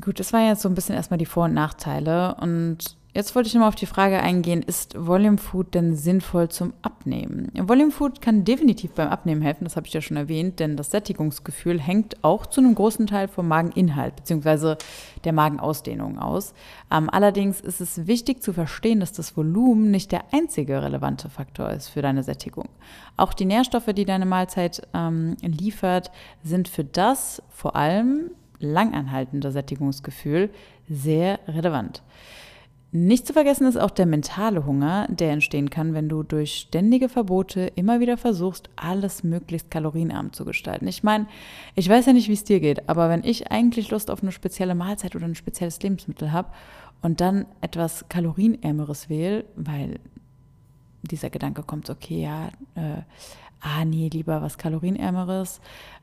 Gut, 0.00 0.18
das 0.18 0.32
waren 0.32 0.48
jetzt 0.48 0.62
so 0.62 0.68
ein 0.68 0.74
bisschen 0.74 0.96
erstmal 0.96 1.18
die 1.18 1.26
Vor- 1.26 1.44
und 1.44 1.54
Nachteile 1.54 2.36
und 2.40 2.96
Jetzt 3.16 3.36
wollte 3.36 3.46
ich 3.46 3.54
nochmal 3.54 3.68
auf 3.68 3.76
die 3.76 3.86
Frage 3.86 4.18
eingehen, 4.18 4.60
ist 4.60 4.96
Volume 4.98 5.38
Food 5.38 5.72
denn 5.76 5.94
sinnvoll 5.94 6.48
zum 6.48 6.72
Abnehmen? 6.82 7.48
Volume 7.54 7.92
Food 7.92 8.20
kann 8.20 8.44
definitiv 8.44 8.90
beim 8.90 9.08
Abnehmen 9.08 9.40
helfen, 9.40 9.62
das 9.62 9.76
habe 9.76 9.86
ich 9.86 9.92
ja 9.92 10.00
schon 10.00 10.16
erwähnt, 10.16 10.58
denn 10.58 10.76
das 10.76 10.90
Sättigungsgefühl 10.90 11.80
hängt 11.80 12.24
auch 12.24 12.44
zu 12.44 12.60
einem 12.60 12.74
großen 12.74 13.06
Teil 13.06 13.28
vom 13.28 13.46
Mageninhalt 13.46 14.16
bzw. 14.16 14.74
der 15.22 15.32
Magenausdehnung 15.32 16.18
aus. 16.18 16.54
Ähm, 16.90 17.08
allerdings 17.08 17.60
ist 17.60 17.80
es 17.80 18.08
wichtig 18.08 18.42
zu 18.42 18.52
verstehen, 18.52 18.98
dass 18.98 19.12
das 19.12 19.36
Volumen 19.36 19.92
nicht 19.92 20.10
der 20.10 20.24
einzige 20.32 20.82
relevante 20.82 21.28
Faktor 21.28 21.70
ist 21.70 21.90
für 21.90 22.02
deine 22.02 22.24
Sättigung. 22.24 22.68
Auch 23.16 23.32
die 23.32 23.44
Nährstoffe, 23.44 23.92
die 23.94 24.06
deine 24.06 24.26
Mahlzeit 24.26 24.88
ähm, 24.92 25.36
liefert, 25.40 26.10
sind 26.42 26.66
für 26.66 26.82
das 26.82 27.40
vor 27.48 27.76
allem 27.76 28.32
langanhaltende 28.58 29.50
Sättigungsgefühl 29.50 30.50
sehr 30.88 31.40
relevant. 31.48 32.02
Nicht 32.96 33.26
zu 33.26 33.32
vergessen 33.32 33.66
ist 33.66 33.76
auch 33.76 33.90
der 33.90 34.06
mentale 34.06 34.66
Hunger, 34.66 35.08
der 35.10 35.32
entstehen 35.32 35.68
kann, 35.68 35.94
wenn 35.94 36.08
du 36.08 36.22
durch 36.22 36.54
ständige 36.54 37.08
Verbote 37.08 37.72
immer 37.74 37.98
wieder 37.98 38.16
versuchst, 38.16 38.70
alles 38.76 39.24
möglichst 39.24 39.68
kalorienarm 39.68 40.32
zu 40.32 40.44
gestalten. 40.44 40.86
Ich 40.86 41.02
meine, 41.02 41.26
ich 41.74 41.88
weiß 41.88 42.06
ja 42.06 42.12
nicht, 42.12 42.28
wie 42.28 42.34
es 42.34 42.44
dir 42.44 42.60
geht, 42.60 42.88
aber 42.88 43.08
wenn 43.08 43.24
ich 43.24 43.50
eigentlich 43.50 43.90
Lust 43.90 44.12
auf 44.12 44.22
eine 44.22 44.30
spezielle 44.30 44.76
Mahlzeit 44.76 45.16
oder 45.16 45.24
ein 45.24 45.34
spezielles 45.34 45.82
Lebensmittel 45.82 46.30
habe 46.30 46.50
und 47.02 47.20
dann 47.20 47.46
etwas 47.60 48.08
kalorienärmeres 48.08 49.08
wähle, 49.08 49.44
weil 49.56 49.98
dieser 51.02 51.30
Gedanke 51.30 51.64
kommt, 51.64 51.90
okay, 51.90 52.22
ja, 52.22 52.46
äh, 52.76 53.02
ah 53.64 53.84
nee, 53.84 54.10
lieber 54.12 54.42
was 54.42 54.58
kalorienärmeres, 54.58 55.60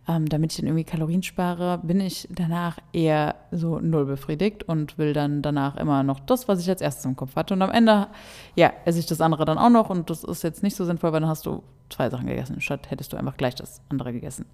ähm, 0.07 0.27
damit 0.27 0.51
ich 0.51 0.57
dann 0.57 0.65
irgendwie 0.65 0.83
Kalorien 0.83 1.21
spare, 1.21 1.79
bin 1.83 1.99
ich 1.99 2.27
danach 2.31 2.79
eher 2.91 3.35
so 3.51 3.79
null 3.79 4.05
befriedigt 4.05 4.63
und 4.63 4.97
will 4.97 5.13
dann 5.13 5.43
danach 5.43 5.77
immer 5.77 6.01
noch 6.01 6.19
das, 6.19 6.47
was 6.47 6.59
ich 6.59 6.69
als 6.69 6.81
erstes 6.81 7.05
im 7.05 7.15
Kopf 7.15 7.35
hatte. 7.35 7.53
Und 7.53 7.61
am 7.61 7.69
Ende, 7.69 8.07
ja, 8.55 8.73
esse 8.85 8.99
ich 8.99 9.05
das 9.05 9.21
andere 9.21 9.45
dann 9.45 9.59
auch 9.59 9.69
noch 9.69 9.91
und 9.91 10.09
das 10.09 10.23
ist 10.23 10.43
jetzt 10.43 10.63
nicht 10.63 10.75
so 10.75 10.85
sinnvoll, 10.85 11.13
weil 11.13 11.21
dann 11.21 11.29
hast 11.29 11.45
du 11.45 11.61
zwei 11.89 12.09
Sachen 12.09 12.25
gegessen, 12.25 12.61
statt 12.61 12.89
hättest 12.89 13.13
du 13.13 13.17
einfach 13.17 13.37
gleich 13.37 13.53
das 13.53 13.81
andere 13.89 14.11
gegessen. 14.11 14.47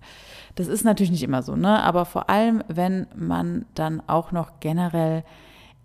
Das 0.56 0.68
ist 0.68 0.84
natürlich 0.84 1.12
nicht 1.12 1.24
immer 1.24 1.44
so, 1.44 1.56
ne? 1.56 1.82
Aber 1.84 2.04
vor 2.04 2.30
allem, 2.30 2.62
wenn 2.68 3.08
man 3.16 3.66
dann 3.74 4.04
auch 4.08 4.34
noch 4.34 4.60
generell 4.60 5.24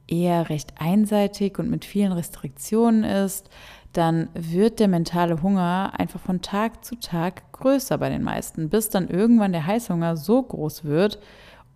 eher 0.09 0.49
recht 0.51 0.75
einseitig 0.79 1.59
und 1.59 1.71
mit 1.71 1.85
vielen 1.85 2.13
Restriktionen 2.13 3.05
ist, 3.05 3.49
dann 3.93 4.29
wird 4.35 4.81
der 4.81 4.89
mentale 4.89 5.43
Hunger 5.43 5.93
einfach 5.97 6.21
von 6.21 6.41
Tag 6.41 6.85
zu 6.85 6.97
Tag 6.97 7.53
größer 7.53 7.99
bei 7.99 8.09
den 8.09 8.23
meisten, 8.23 8.69
bis 8.69 8.89
dann 8.89 9.09
irgendwann 9.09 9.53
der 9.53 9.67
Heißhunger 9.67 10.17
so 10.17 10.43
groß 10.43 10.85
wird 10.85 11.19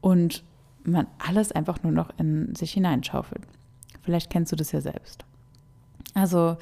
und 0.01 0.43
man 0.85 1.07
alles 1.19 1.53
einfach 1.53 1.83
nur 1.83 1.93
noch 1.93 2.11
in 2.19 2.55
sich 2.55 2.73
hineinschaufelt. 2.73 3.43
Vielleicht 4.03 4.31
kennst 4.31 4.53
du 4.53 4.57
das 4.57 4.73
ja 4.73 4.81
selbst. 4.81 5.25
Also 6.15 6.57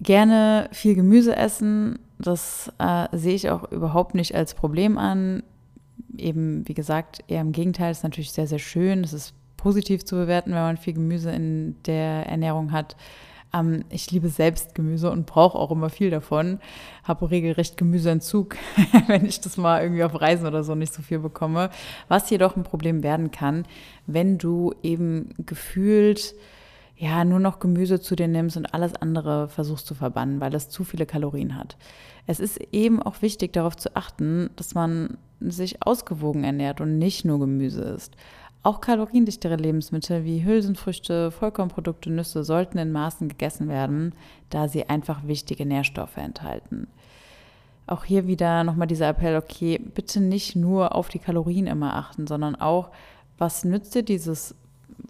gerne 0.00 0.68
viel 0.72 0.94
Gemüse 0.94 1.34
essen, 1.34 1.98
das 2.18 2.72
äh, 2.78 3.08
sehe 3.12 3.34
ich 3.34 3.50
auch 3.50 3.70
überhaupt 3.72 4.14
nicht 4.14 4.34
als 4.34 4.54
Problem 4.54 4.98
an. 4.98 5.42
Eben, 6.16 6.66
wie 6.68 6.74
gesagt, 6.74 7.24
eher 7.26 7.40
im 7.40 7.52
Gegenteil, 7.52 7.90
ist 7.90 8.04
natürlich 8.04 8.32
sehr, 8.32 8.46
sehr 8.46 8.58
schön. 8.60 9.02
Es 9.02 9.12
ist 9.12 9.34
positiv 9.56 10.04
zu 10.04 10.16
bewerten, 10.16 10.50
wenn 10.50 10.60
man 10.60 10.76
viel 10.76 10.94
Gemüse 10.94 11.30
in 11.30 11.76
der 11.86 12.26
Ernährung 12.26 12.70
hat. 12.70 12.96
Ähm, 13.54 13.84
ich 13.88 14.10
liebe 14.10 14.28
selbst 14.28 14.74
Gemüse 14.74 15.10
und 15.10 15.26
brauche 15.26 15.58
auch 15.58 15.70
immer 15.70 15.88
viel 15.88 16.10
davon. 16.10 16.58
Habe 17.04 17.30
regelrecht 17.30 17.76
Gemüseentzug, 17.76 18.56
wenn 19.06 19.24
ich 19.24 19.40
das 19.40 19.56
mal 19.56 19.82
irgendwie 19.82 20.04
auf 20.04 20.20
Reisen 20.20 20.46
oder 20.46 20.64
so 20.64 20.74
nicht 20.74 20.92
so 20.92 21.02
viel 21.02 21.20
bekomme. 21.20 21.70
Was 22.08 22.28
jedoch 22.30 22.56
ein 22.56 22.64
Problem 22.64 23.02
werden 23.02 23.30
kann, 23.30 23.64
wenn 24.06 24.38
du 24.38 24.74
eben 24.82 25.34
gefühlt 25.46 26.34
ja 26.96 27.24
nur 27.24 27.40
noch 27.40 27.58
Gemüse 27.58 28.00
zu 28.00 28.14
dir 28.14 28.28
nimmst 28.28 28.56
und 28.56 28.72
alles 28.72 28.94
andere 28.94 29.48
versuchst 29.48 29.86
zu 29.86 29.94
verbannen, 29.94 30.40
weil 30.40 30.54
es 30.54 30.68
zu 30.68 30.84
viele 30.84 31.06
Kalorien 31.06 31.56
hat. 31.56 31.76
Es 32.26 32.40
ist 32.40 32.58
eben 32.72 33.02
auch 33.02 33.20
wichtig 33.20 33.52
darauf 33.52 33.76
zu 33.76 33.96
achten, 33.96 34.50
dass 34.56 34.74
man 34.74 35.18
sich 35.40 35.84
ausgewogen 35.84 36.44
ernährt 36.44 36.80
und 36.80 36.98
nicht 36.98 37.24
nur 37.24 37.40
Gemüse 37.40 37.82
isst. 37.82 38.16
Auch 38.64 38.80
kaloriendichtere 38.80 39.56
Lebensmittel 39.56 40.24
wie 40.24 40.42
Hülsenfrüchte, 40.42 41.30
Vollkornprodukte, 41.30 42.10
Nüsse 42.10 42.44
sollten 42.44 42.78
in 42.78 42.92
Maßen 42.92 43.28
gegessen 43.28 43.68
werden, 43.68 44.14
da 44.48 44.68
sie 44.68 44.88
einfach 44.88 45.26
wichtige 45.26 45.66
Nährstoffe 45.66 46.16
enthalten. 46.16 46.86
Auch 47.86 48.04
hier 48.04 48.26
wieder 48.26 48.64
nochmal 48.64 48.86
dieser 48.86 49.08
Appell, 49.08 49.36
okay, 49.36 49.78
bitte 49.78 50.22
nicht 50.22 50.56
nur 50.56 50.94
auf 50.94 51.10
die 51.10 51.18
Kalorien 51.18 51.66
immer 51.66 51.94
achten, 51.94 52.26
sondern 52.26 52.56
auch, 52.56 52.88
was 53.36 53.64
nützt 53.64 53.94
dir 53.94 54.02
dieses 54.02 54.54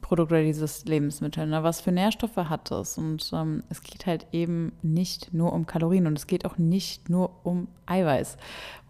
Produkt 0.00 0.32
oder 0.32 0.42
dieses 0.42 0.84
Lebensmittel? 0.84 1.46
Ne? 1.46 1.62
Was 1.62 1.80
für 1.80 1.92
Nährstoffe 1.92 2.36
hat 2.36 2.72
es? 2.72 2.98
Und 2.98 3.30
ähm, 3.32 3.62
es 3.68 3.84
geht 3.84 4.06
halt 4.06 4.26
eben 4.32 4.72
nicht 4.82 5.32
nur 5.32 5.52
um 5.52 5.64
Kalorien 5.64 6.08
und 6.08 6.18
es 6.18 6.26
geht 6.26 6.44
auch 6.44 6.58
nicht 6.58 7.08
nur 7.08 7.30
um 7.44 7.68
Eiweiß 7.86 8.36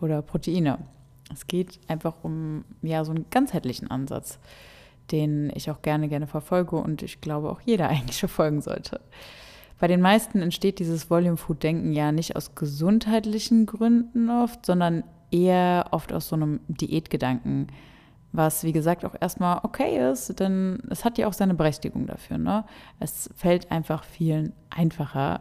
oder 0.00 0.22
Proteine. 0.22 0.78
Es 1.32 1.46
geht 1.46 1.80
einfach 1.88 2.22
um 2.22 2.64
ja 2.82 3.04
so 3.04 3.12
einen 3.12 3.26
ganzheitlichen 3.30 3.90
Ansatz, 3.90 4.38
den 5.10 5.50
ich 5.54 5.70
auch 5.70 5.82
gerne, 5.82 6.08
gerne 6.08 6.26
verfolge 6.26 6.76
und 6.76 7.02
ich 7.02 7.20
glaube 7.20 7.50
auch 7.50 7.60
jeder 7.60 7.88
eigentlich 7.90 8.18
verfolgen 8.18 8.60
sollte. 8.60 9.00
Bei 9.78 9.88
den 9.88 10.00
meisten 10.00 10.40
entsteht 10.40 10.78
dieses 10.78 11.10
Volume 11.10 11.36
Food 11.36 11.62
Denken 11.62 11.92
ja 11.92 12.12
nicht 12.12 12.36
aus 12.36 12.54
gesundheitlichen 12.54 13.66
Gründen 13.66 14.30
oft, 14.30 14.64
sondern 14.64 15.04
eher 15.30 15.88
oft 15.90 16.12
aus 16.12 16.28
so 16.28 16.36
einem 16.36 16.60
Diätgedanken, 16.68 17.66
was 18.32 18.64
wie 18.64 18.72
gesagt 18.72 19.04
auch 19.04 19.14
erstmal 19.20 19.60
okay 19.62 20.10
ist, 20.10 20.38
denn 20.40 20.80
es 20.90 21.04
hat 21.04 21.18
ja 21.18 21.26
auch 21.26 21.32
seine 21.32 21.54
Berechtigung 21.54 22.06
dafür. 22.06 22.38
Ne? 22.38 22.64
Es 23.00 23.30
fällt 23.34 23.70
einfach 23.70 24.04
vielen 24.04 24.52
einfacher 24.70 25.40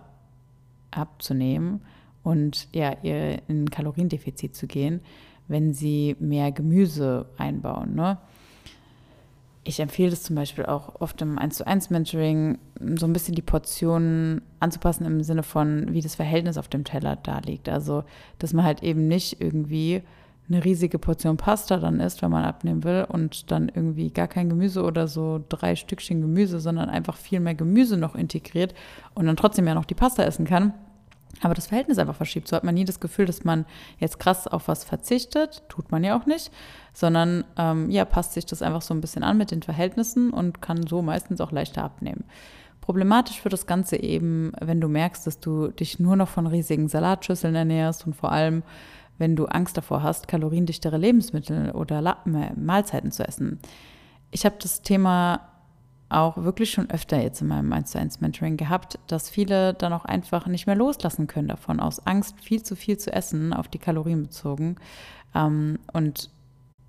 abzunehmen 0.91 1.81
und 2.23 2.67
ja, 2.73 2.89
in 2.91 3.69
Kaloriendefizit 3.69 4.55
zu 4.55 4.67
gehen, 4.67 5.01
wenn 5.47 5.73
sie 5.73 6.15
mehr 6.19 6.51
Gemüse 6.51 7.25
einbauen. 7.37 7.95
Ne? 7.95 8.17
Ich 9.63 9.79
empfehle 9.79 10.11
es 10.11 10.23
zum 10.23 10.35
Beispiel 10.35 10.65
auch 10.65 10.99
oft 10.99 11.21
im 11.21 11.37
1 11.37 11.57
zu 11.57 11.67
1 11.67 11.89
Mentoring, 11.89 12.57
so 12.95 13.05
ein 13.05 13.13
bisschen 13.13 13.35
die 13.35 13.41
Portionen 13.41 14.41
anzupassen 14.59 15.05
im 15.05 15.23
Sinne 15.23 15.43
von, 15.43 15.93
wie 15.93 16.01
das 16.01 16.15
Verhältnis 16.15 16.57
auf 16.57 16.67
dem 16.67 16.83
Teller 16.83 17.15
da 17.15 17.39
liegt. 17.39 17.69
Also, 17.69 18.03
dass 18.39 18.53
man 18.53 18.65
halt 18.65 18.83
eben 18.83 19.07
nicht 19.07 19.39
irgendwie 19.39 20.03
eine 20.49 20.65
riesige 20.65 20.99
Portion 20.99 21.37
Pasta 21.37 21.77
dann 21.77 22.01
isst, 22.01 22.21
wenn 22.21 22.31
man 22.31 22.43
abnehmen 22.43 22.83
will 22.83 23.05
und 23.07 23.49
dann 23.51 23.69
irgendwie 23.69 24.09
gar 24.09 24.27
kein 24.27 24.49
Gemüse 24.49 24.83
oder 24.83 25.07
so 25.07 25.41
drei 25.47 25.77
Stückchen 25.77 26.19
Gemüse, 26.19 26.59
sondern 26.59 26.89
einfach 26.89 27.15
viel 27.15 27.39
mehr 27.39 27.55
Gemüse 27.55 27.95
noch 27.95 28.15
integriert 28.15 28.73
und 29.13 29.25
dann 29.25 29.37
trotzdem 29.37 29.65
ja 29.67 29.73
noch 29.73 29.85
die 29.85 29.95
Pasta 29.95 30.23
essen 30.23 30.45
kann 30.45 30.73
aber 31.41 31.53
das 31.53 31.67
Verhältnis 31.67 31.97
einfach 31.97 32.15
verschiebt. 32.15 32.47
So 32.47 32.55
hat 32.55 32.63
man 32.63 32.75
nie 32.75 32.85
das 32.85 32.99
Gefühl, 32.99 33.25
dass 33.25 33.43
man 33.43 33.65
jetzt 33.99 34.19
krass 34.19 34.47
auf 34.47 34.67
was 34.67 34.83
verzichtet, 34.83 35.63
tut 35.67 35.91
man 35.91 36.03
ja 36.03 36.17
auch 36.17 36.25
nicht, 36.25 36.51
sondern 36.93 37.43
ähm, 37.57 37.89
ja, 37.89 38.05
passt 38.05 38.33
sich 38.33 38.45
das 38.45 38.61
einfach 38.61 38.81
so 38.81 38.93
ein 38.93 39.01
bisschen 39.01 39.23
an 39.23 39.37
mit 39.37 39.51
den 39.51 39.63
Verhältnissen 39.63 40.31
und 40.31 40.61
kann 40.61 40.85
so 40.85 41.01
meistens 41.01 41.41
auch 41.41 41.51
leichter 41.51 41.83
abnehmen. 41.83 42.23
Problematisch 42.81 43.43
wird 43.43 43.53
das 43.53 43.65
Ganze 43.65 43.95
eben, 43.95 44.51
wenn 44.59 44.81
du 44.81 44.89
merkst, 44.89 45.25
dass 45.25 45.39
du 45.39 45.69
dich 45.69 45.99
nur 45.99 46.15
noch 46.15 46.27
von 46.27 46.47
riesigen 46.47 46.89
Salatschüsseln 46.89 47.55
ernährst 47.55 48.05
und 48.05 48.13
vor 48.13 48.31
allem, 48.31 48.61
wenn 49.17 49.35
du 49.35 49.45
Angst 49.45 49.77
davor 49.77 50.03
hast, 50.03 50.27
kaloriendichtere 50.27 50.97
Lebensmittel 50.97 51.71
oder 51.71 52.17
Mahlzeiten 52.55 53.11
zu 53.11 53.25
essen. 53.25 53.59
Ich 54.31 54.45
habe 54.45 54.55
das 54.59 54.81
Thema 54.81 55.52
auch 56.13 56.37
wirklich 56.37 56.71
schon 56.71 56.89
öfter 56.89 57.21
jetzt 57.21 57.41
in 57.41 57.47
meinem 57.47 57.71
1 57.73 57.91
zu 57.91 57.99
1 57.99 58.21
Mentoring 58.21 58.57
gehabt, 58.57 58.99
dass 59.07 59.29
viele 59.29 59.73
dann 59.73 59.93
auch 59.93 60.05
einfach 60.05 60.47
nicht 60.47 60.67
mehr 60.67 60.75
loslassen 60.75 61.27
können 61.27 61.47
davon, 61.47 61.79
aus 61.79 62.05
Angst 62.05 62.39
viel 62.41 62.63
zu 62.63 62.75
viel 62.75 62.97
zu 62.97 63.11
essen, 63.11 63.53
auf 63.53 63.67
die 63.67 63.79
Kalorien 63.79 64.23
bezogen 64.23 64.75
ähm, 65.35 65.79
und 65.91 66.29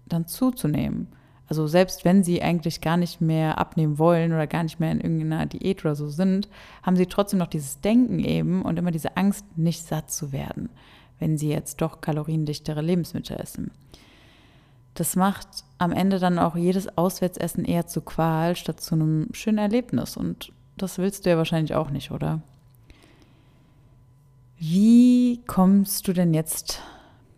dann 0.06 0.26
zuzunehmen. 0.26 1.08
Also 1.46 1.66
selbst 1.66 2.04
wenn 2.04 2.24
sie 2.24 2.42
eigentlich 2.42 2.80
gar 2.80 2.96
nicht 2.96 3.20
mehr 3.20 3.58
abnehmen 3.58 3.98
wollen 3.98 4.32
oder 4.32 4.46
gar 4.46 4.62
nicht 4.62 4.80
mehr 4.80 4.92
in 4.92 5.00
irgendeiner 5.00 5.46
Diät 5.46 5.84
oder 5.84 5.94
so 5.94 6.08
sind, 6.08 6.48
haben 6.82 6.96
sie 6.96 7.06
trotzdem 7.06 7.38
noch 7.38 7.48
dieses 7.48 7.80
Denken 7.80 8.18
eben 8.18 8.62
und 8.62 8.78
immer 8.78 8.90
diese 8.90 9.16
Angst, 9.16 9.44
nicht 9.56 9.86
satt 9.86 10.10
zu 10.10 10.32
werden, 10.32 10.70
wenn 11.18 11.36
sie 11.36 11.50
jetzt 11.50 11.82
doch 11.82 12.00
kaloriendichtere 12.00 12.80
Lebensmittel 12.80 13.36
essen 13.36 13.70
das 14.94 15.16
macht 15.16 15.48
am 15.78 15.92
Ende 15.92 16.18
dann 16.18 16.38
auch 16.38 16.56
jedes 16.56 16.96
Auswärtsessen 16.96 17.64
eher 17.64 17.86
zu 17.86 18.00
Qual 18.00 18.56
statt 18.56 18.80
zu 18.80 18.94
einem 18.94 19.28
schönen 19.32 19.58
Erlebnis. 19.58 20.16
Und 20.16 20.52
das 20.76 20.98
willst 20.98 21.26
du 21.26 21.30
ja 21.30 21.36
wahrscheinlich 21.36 21.74
auch 21.74 21.90
nicht, 21.90 22.10
oder? 22.12 22.40
Wie 24.56 25.42
kommst 25.46 26.06
du 26.06 26.12
denn 26.12 26.32
jetzt 26.32 26.80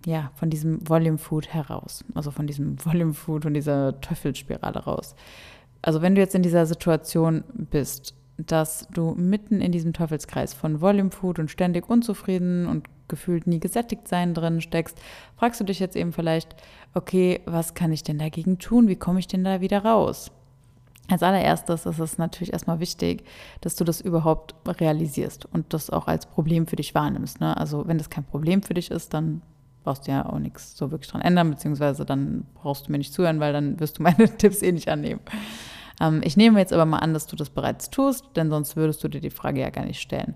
ja, 0.05 0.31
von 0.37 0.51
diesem 0.51 0.87
Volume 0.87 1.19
Food 1.19 1.53
heraus? 1.53 2.05
Also 2.15 2.31
von 2.31 2.47
diesem 2.47 2.77
Volume 2.85 3.15
Food, 3.15 3.45
von 3.45 3.55
dieser 3.55 4.01
Teufelsspirale 4.01 4.85
raus. 4.85 5.15
Also 5.83 6.03
wenn 6.03 6.15
du 6.15 6.21
jetzt 6.21 6.35
in 6.35 6.43
dieser 6.43 6.67
Situation 6.67 7.43
bist, 7.55 8.15
dass 8.39 8.87
du 8.93 9.15
mitten 9.15 9.63
in 9.63 9.73
diesem 9.73 9.95
Teufelskreis 9.95 10.53
von 10.53 10.83
Volume 10.83 11.11
Food 11.11 11.39
und 11.39 11.51
ständig 11.51 11.89
unzufrieden 11.89 12.67
und 12.67 12.87
gefühlt 13.09 13.47
nie 13.47 13.61
gesättigt 13.61 14.09
sein 14.09 14.35
drin 14.35 14.61
steckst, 14.61 14.99
fragst 15.37 15.61
du 15.61 15.65
dich 15.65 15.79
jetzt 15.79 15.97
eben 15.97 16.13
vielleicht, 16.13 16.57
okay, 16.95 17.41
was 17.47 17.75
kann 17.75 17.93
ich 17.93 18.03
denn 18.03 18.19
dagegen 18.19 18.59
tun? 18.59 18.89
Wie 18.89 18.97
komme 18.97 19.19
ich 19.19 19.29
denn 19.29 19.45
da 19.45 19.61
wieder 19.61 19.85
raus? 19.85 20.31
Als 21.09 21.23
allererstes 21.23 21.87
ist 21.87 22.01
es 22.01 22.19
natürlich 22.19 22.53
erstmal 22.53 22.81
wichtig, 22.81 23.25
dass 23.61 23.77
du 23.77 23.85
das 23.85 24.01
überhaupt 24.01 24.55
realisierst 24.67 25.47
und 25.47 25.73
das 25.73 25.91
auch 25.91 26.09
als 26.09 26.27
Problem 26.27 26.67
für 26.67 26.77
dich 26.77 26.95
wahrnimmst. 26.95 27.41
Ne? 27.41 27.57
Also 27.57 27.87
wenn 27.87 27.99
das 27.99 28.11
kein 28.11 28.25
Problem 28.25 28.63
für 28.63 28.75
dich 28.75 28.91
ist, 28.91 29.15
dann 29.15 29.43
brauchst 29.85 30.09
du 30.09 30.11
ja 30.11 30.27
auch 30.27 30.41
nichts 30.41 30.77
so 30.77 30.91
wirklich 30.91 31.09
dran 31.09 31.21
ändern, 31.21 31.51
beziehungsweise 31.51 32.05
dann 32.05 32.45
brauchst 32.55 32.89
du 32.89 32.93
mir 32.93 32.99
nicht 32.99 33.15
zuhören, 33.15 33.39
weil 33.39 33.53
dann 33.53 33.79
wirst 33.79 33.99
du 33.99 34.03
meine 34.03 34.29
Tipps 34.37 34.63
eh 34.63 34.73
nicht 34.73 34.89
annehmen. 34.89 35.21
Ähm, 36.01 36.23
ich 36.25 36.37
nehme 36.37 36.59
jetzt 36.59 36.73
aber 36.73 36.87
mal 36.87 36.99
an, 36.99 37.15
dass 37.15 37.29
du 37.29 37.37
das 37.37 37.51
bereits 37.51 37.89
tust, 37.89 38.25
denn 38.35 38.51
sonst 38.51 38.75
würdest 38.75 39.05
du 39.05 39.09
dir 39.09 39.21
die 39.21 39.31
Frage 39.31 39.61
ja 39.61 39.71
gar 39.71 39.85
nicht 39.85 40.01
stellen 40.01 40.35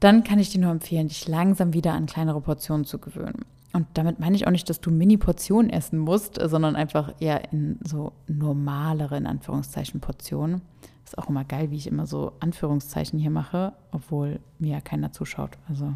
dann 0.00 0.24
kann 0.24 0.38
ich 0.38 0.50
dir 0.50 0.60
nur 0.60 0.70
empfehlen, 0.70 1.08
dich 1.08 1.26
langsam 1.26 1.72
wieder 1.72 1.92
an 1.92 2.06
kleinere 2.06 2.40
Portionen 2.40 2.84
zu 2.84 2.98
gewöhnen. 2.98 3.44
Und 3.72 3.86
damit 3.94 4.18
meine 4.18 4.34
ich 4.34 4.46
auch 4.46 4.50
nicht, 4.50 4.68
dass 4.70 4.80
du 4.80 4.90
Mini-Portionen 4.90 5.70
essen 5.70 5.98
musst, 5.98 6.38
sondern 6.42 6.74
einfach 6.74 7.12
eher 7.20 7.52
in 7.52 7.78
so 7.84 8.12
normalere, 8.26 9.16
in 9.16 9.26
Anführungszeichen, 9.26 10.00
Portionen. 10.00 10.62
Ist 11.04 11.18
auch 11.18 11.28
immer 11.28 11.44
geil, 11.44 11.70
wie 11.70 11.76
ich 11.76 11.86
immer 11.86 12.06
so 12.06 12.32
Anführungszeichen 12.40 13.18
hier 13.18 13.30
mache, 13.30 13.72
obwohl 13.92 14.40
mir 14.58 14.72
ja 14.72 14.80
keiner 14.80 15.12
zuschaut. 15.12 15.58
Also 15.68 15.92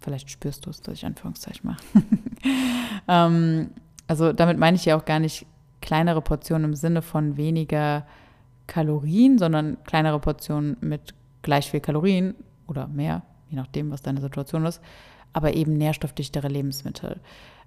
vielleicht 0.00 0.30
spürst 0.30 0.66
du 0.66 0.70
es, 0.70 0.80
dass 0.80 0.94
ich 0.94 1.06
Anführungszeichen 1.06 1.70
mache. 1.70 1.82
ähm, 3.08 3.70
also 4.06 4.32
damit 4.32 4.58
meine 4.58 4.76
ich 4.76 4.84
ja 4.84 4.96
auch 4.96 5.04
gar 5.04 5.20
nicht 5.20 5.46
kleinere 5.80 6.22
Portionen 6.22 6.70
im 6.70 6.74
Sinne 6.74 7.02
von 7.02 7.36
weniger 7.36 8.06
Kalorien, 8.66 9.38
sondern 9.38 9.76
kleinere 9.84 10.18
Portionen 10.18 10.76
mit 10.80 11.14
gleich 11.42 11.70
viel 11.70 11.80
Kalorien 11.80 12.34
oder 12.66 12.88
mehr, 12.88 13.22
je 13.48 13.56
nachdem, 13.56 13.90
was 13.90 14.02
deine 14.02 14.20
Situation 14.20 14.64
ist, 14.66 14.80
aber 15.32 15.54
eben 15.54 15.74
nährstoffdichtere 15.74 16.48
Lebensmittel. 16.48 17.20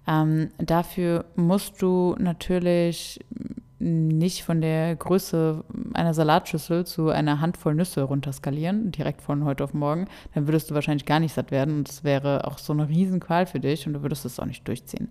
Ähm, 0.08 0.50
dafür 0.58 1.26
musst 1.36 1.82
du 1.82 2.16
natürlich 2.18 3.20
nicht 3.80 4.44
von 4.44 4.62
der 4.62 4.96
Größe 4.96 5.64
einer 5.94 6.14
Salatschüssel 6.14 6.86
zu 6.86 7.10
einer 7.10 7.42
Handvoll 7.42 7.76
Nüsse 7.76 8.02
runterskalieren, 8.02 8.92
direkt 8.92 9.22
von 9.22 9.44
heute 9.44 9.64
auf 9.64 9.74
morgen, 9.74 10.08
dann 10.34 10.48
würdest 10.48 10.70
du 10.70 10.76
wahrscheinlich 10.76 11.06
gar 11.06 11.20
nicht 11.20 11.34
satt 11.34 11.52
werden 11.52 11.78
und 11.78 11.90
es 11.90 12.04
wäre 12.04 12.48
auch 12.48 12.58
so 12.58 12.74
eine 12.74 12.90
Riesenqual 12.90 13.46
für 13.46 13.60
dich 13.60 13.86
und 13.86 13.94
du 13.94 14.02
würdest 14.02 14.26
es 14.26 14.40
auch 14.40 14.46
nicht 14.46 14.68
durchziehen. 14.68 15.10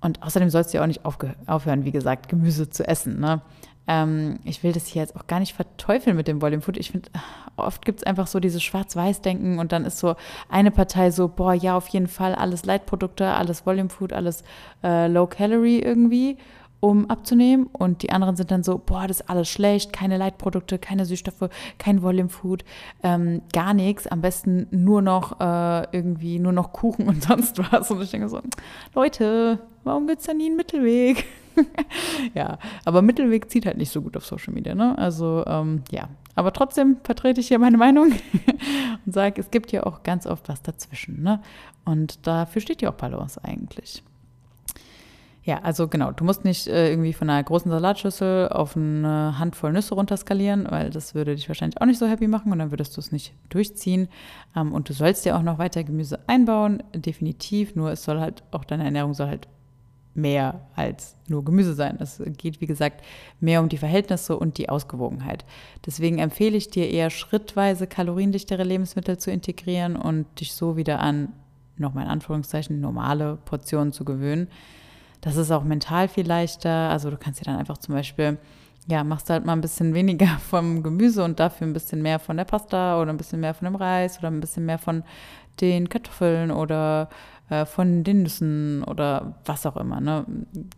Und 0.00 0.20
außerdem 0.20 0.50
sollst 0.50 0.72
du 0.72 0.78
ja 0.78 0.82
auch 0.82 0.88
nicht 0.88 1.04
aufhören, 1.04 1.84
wie 1.84 1.92
gesagt, 1.92 2.28
Gemüse 2.28 2.68
zu 2.68 2.86
essen. 2.88 3.20
Ne? 3.20 3.40
Ähm, 3.86 4.38
ich 4.44 4.62
will 4.62 4.72
das 4.72 4.86
hier 4.86 5.02
jetzt 5.02 5.16
auch 5.16 5.26
gar 5.26 5.40
nicht 5.40 5.54
verteufeln 5.54 6.16
mit 6.16 6.28
dem 6.28 6.40
Volume 6.40 6.62
Food. 6.62 6.76
Ich 6.76 6.92
finde, 6.92 7.10
oft 7.56 7.84
gibt 7.84 8.00
es 8.00 8.04
einfach 8.04 8.26
so 8.26 8.40
dieses 8.40 8.62
Schwarz-Weiß-Denken 8.62 9.58
und 9.58 9.72
dann 9.72 9.84
ist 9.84 9.98
so 9.98 10.14
eine 10.48 10.70
Partei 10.70 11.10
so, 11.10 11.28
boah, 11.28 11.54
ja, 11.54 11.76
auf 11.76 11.88
jeden 11.88 12.06
Fall 12.06 12.34
alles 12.34 12.64
Leitprodukte, 12.64 13.26
alles 13.26 13.66
Volume 13.66 13.90
Food, 13.90 14.12
alles 14.12 14.44
äh, 14.84 15.08
Low 15.08 15.26
Calorie 15.26 15.80
irgendwie 15.80 16.38
um 16.82 17.08
abzunehmen. 17.08 17.66
Und 17.72 18.02
die 18.02 18.10
anderen 18.10 18.34
sind 18.34 18.50
dann 18.50 18.64
so, 18.64 18.76
boah, 18.76 19.06
das 19.06 19.20
ist 19.20 19.30
alles 19.30 19.48
schlecht, 19.48 19.92
keine 19.92 20.16
Leitprodukte, 20.18 20.80
keine 20.80 21.06
Süßstoffe, 21.06 21.48
kein 21.78 22.02
Volume 22.02 22.28
Food, 22.28 22.64
ähm, 23.04 23.40
gar 23.52 23.72
nichts. 23.72 24.08
Am 24.08 24.20
besten 24.20 24.66
nur 24.72 25.00
noch 25.00 25.40
äh, 25.40 25.86
irgendwie, 25.96 26.40
nur 26.40 26.52
noch 26.52 26.72
Kuchen 26.72 27.08
und 27.08 27.22
sonst 27.28 27.58
was. 27.70 27.88
Und 27.92 28.02
ich 28.02 28.10
denke 28.10 28.28
so, 28.28 28.40
Leute, 28.96 29.60
warum 29.84 30.08
gibt 30.08 30.20
es 30.20 30.26
da 30.26 30.34
nie 30.34 30.46
einen 30.46 30.56
Mittelweg? 30.56 31.24
ja, 32.34 32.58
aber 32.84 33.00
Mittelweg 33.00 33.48
zieht 33.48 33.64
halt 33.64 33.76
nicht 33.76 33.92
so 33.92 34.02
gut 34.02 34.16
auf 34.16 34.26
Social 34.26 34.52
Media, 34.52 34.74
ne? 34.74 34.98
Also, 34.98 35.44
ähm, 35.46 35.82
ja. 35.92 36.08
Aber 36.34 36.52
trotzdem 36.52 36.96
vertrete 37.04 37.40
ich 37.40 37.48
hier 37.48 37.60
meine 37.60 37.76
Meinung 37.76 38.10
und 39.06 39.14
sage, 39.14 39.40
es 39.40 39.52
gibt 39.52 39.70
ja 39.70 39.84
auch 39.84 40.02
ganz 40.02 40.26
oft 40.26 40.48
was 40.48 40.62
dazwischen, 40.62 41.22
ne? 41.22 41.40
Und 41.84 42.26
dafür 42.26 42.60
steht 42.60 42.82
ja 42.82 42.90
auch 42.90 42.94
Balance 42.94 43.38
eigentlich. 43.44 44.02
Ja, 45.44 45.58
also 45.62 45.88
genau, 45.88 46.12
du 46.12 46.24
musst 46.24 46.44
nicht 46.44 46.68
äh, 46.68 46.90
irgendwie 46.90 47.12
von 47.12 47.28
einer 47.28 47.42
großen 47.42 47.68
Salatschüssel 47.68 48.48
auf 48.50 48.76
eine 48.76 49.38
Handvoll 49.40 49.72
Nüsse 49.72 49.96
runterskalieren, 49.96 50.68
weil 50.70 50.90
das 50.90 51.16
würde 51.16 51.34
dich 51.34 51.48
wahrscheinlich 51.48 51.80
auch 51.80 51.86
nicht 51.86 51.98
so 51.98 52.06
happy 52.06 52.28
machen 52.28 52.52
und 52.52 52.60
dann 52.60 52.70
würdest 52.70 52.96
du 52.96 53.00
es 53.00 53.10
nicht 53.10 53.34
durchziehen. 53.48 54.08
Ähm, 54.54 54.72
und 54.72 54.88
du 54.88 54.92
sollst 54.92 55.24
ja 55.24 55.36
auch 55.36 55.42
noch 55.42 55.58
weiter 55.58 55.82
Gemüse 55.82 56.20
einbauen, 56.28 56.84
definitiv, 56.94 57.74
nur 57.74 57.90
es 57.90 58.04
soll 58.04 58.20
halt, 58.20 58.44
auch 58.52 58.64
deine 58.64 58.84
Ernährung 58.84 59.14
soll 59.14 59.26
halt 59.26 59.48
mehr 60.14 60.60
als 60.76 61.16
nur 61.26 61.44
Gemüse 61.44 61.74
sein. 61.74 61.96
Es 61.98 62.22
geht, 62.38 62.60
wie 62.60 62.66
gesagt, 62.66 63.02
mehr 63.40 63.60
um 63.60 63.68
die 63.68 63.78
Verhältnisse 63.78 64.36
und 64.36 64.58
die 64.58 64.68
Ausgewogenheit. 64.68 65.44
Deswegen 65.86 66.18
empfehle 66.18 66.56
ich 66.56 66.70
dir 66.70 66.88
eher 66.88 67.10
schrittweise 67.10 67.88
kaloriendichtere 67.88 68.62
Lebensmittel 68.62 69.18
zu 69.18 69.32
integrieren 69.32 69.96
und 69.96 70.26
dich 70.38 70.52
so 70.52 70.76
wieder 70.76 71.00
an, 71.00 71.32
nochmal 71.78 72.04
in 72.04 72.10
Anführungszeichen, 72.10 72.80
normale 72.80 73.38
Portionen 73.44 73.92
zu 73.92 74.04
gewöhnen 74.04 74.46
das 75.22 75.36
ist 75.36 75.50
auch 75.50 75.64
mental 75.64 76.08
viel 76.08 76.26
leichter. 76.26 76.90
Also 76.90 77.10
du 77.10 77.16
kannst 77.16 77.40
dir 77.40 77.44
dann 77.44 77.56
einfach 77.56 77.78
zum 77.78 77.94
Beispiel, 77.94 78.36
ja, 78.88 79.04
machst 79.04 79.30
halt 79.30 79.46
mal 79.46 79.54
ein 79.54 79.60
bisschen 79.62 79.94
weniger 79.94 80.26
vom 80.50 80.82
Gemüse 80.82 81.24
und 81.24 81.40
dafür 81.40 81.66
ein 81.66 81.72
bisschen 81.72 82.02
mehr 82.02 82.18
von 82.18 82.36
der 82.36 82.44
Pasta 82.44 83.00
oder 83.00 83.10
ein 83.10 83.16
bisschen 83.16 83.40
mehr 83.40 83.54
von 83.54 83.64
dem 83.64 83.76
Reis 83.76 84.18
oder 84.18 84.28
ein 84.28 84.40
bisschen 84.40 84.66
mehr 84.66 84.78
von 84.78 85.04
den 85.60 85.88
Kartoffeln 85.88 86.50
oder 86.50 87.08
äh, 87.50 87.64
von 87.64 88.04
den 88.04 88.24
Nüssen 88.24 88.82
oder 88.84 89.36
was 89.44 89.64
auch 89.64 89.76
immer. 89.76 90.00
Ne? 90.00 90.26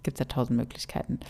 Gibt 0.02 0.16
es 0.16 0.18
ja 0.18 0.26
tausend 0.26 0.58
Möglichkeiten. 0.58 1.20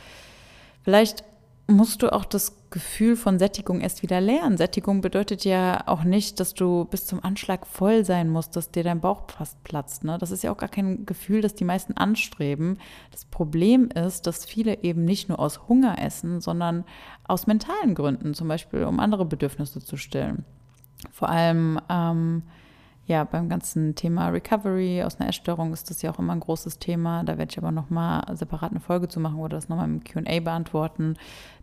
Vielleicht 0.83 1.25
musst 1.67 2.03
du 2.03 2.13
auch 2.13 2.25
das 2.25 2.57
Gefühl 2.75 3.15
von 3.15 3.39
Sättigung 3.39 3.81
erst 3.81 4.03
wieder 4.03 4.21
lernen. 4.21 4.57
Sättigung 4.57 5.01
bedeutet 5.01 5.45
ja 5.45 5.87
auch 5.87 6.03
nicht, 6.03 6.41
dass 6.41 6.55
du 6.55 6.87
bis 6.87 7.07
zum 7.07 7.23
Anschlag 7.23 7.69
voll 7.69 8.05
sein 8.05 8.29
musst, 8.29 8.57
dass 8.57 8.73
dir 8.73 8.83
dein 8.83 9.01
Bauch 9.01 9.31
fast 9.31 9.63
platzt. 9.63 10.03
Ne? 10.03 10.19
Das 10.19 10.33
ist 10.33 10.43
ja 10.43 10.51
auch 10.51 10.57
gar 10.57 10.69
kein 10.69 11.07
Gefühl, 11.07 11.41
das 11.41 11.55
die 11.55 11.63
meisten 11.63 11.97
anstreben. 11.97 12.79
Das 13.13 13.27
Problem 13.27 13.91
ist, 13.91 14.27
dass 14.27 14.45
viele 14.45 14.83
eben 14.83 15.05
nicht 15.05 15.29
nur 15.29 15.39
aus 15.39 15.69
Hunger 15.69 16.03
essen, 16.03 16.41
sondern 16.41 16.83
aus 17.23 17.47
mentalen 17.47 17.95
Gründen, 17.95 18.35
zum 18.35 18.49
Beispiel 18.49 18.83
um 18.83 18.99
andere 18.99 19.25
Bedürfnisse 19.25 19.79
zu 19.79 19.97
stillen. 19.97 20.45
Vor 21.13 21.29
allem 21.29 21.81
ähm, 21.89 22.43
ja, 23.07 23.25
beim 23.25 23.49
ganzen 23.49 23.95
Thema 23.95 24.29
Recovery 24.29 25.03
aus 25.03 25.21
einer 25.21 25.29
Essstörung 25.29 25.73
ist 25.73 25.91
das 25.91 26.01
ja 26.01 26.11
auch 26.11 26.19
immer 26.19 26.33
ein 26.33 26.41
großes 26.41 26.79
Thema. 26.79 27.23
Da 27.23 27.37
werde 27.37 27.51
ich 27.51 27.59
aber 27.59 27.71
nochmal 27.71 28.25
separat 28.35 28.71
eine 28.71 28.81
Folge 28.81 29.09
zu 29.09 29.21
machen 29.21 29.39
oder 29.39 29.57
das 29.57 29.69
nochmal 29.69 29.89
im 29.89 30.03
QA 30.03 30.41
beantworten, 30.41 31.17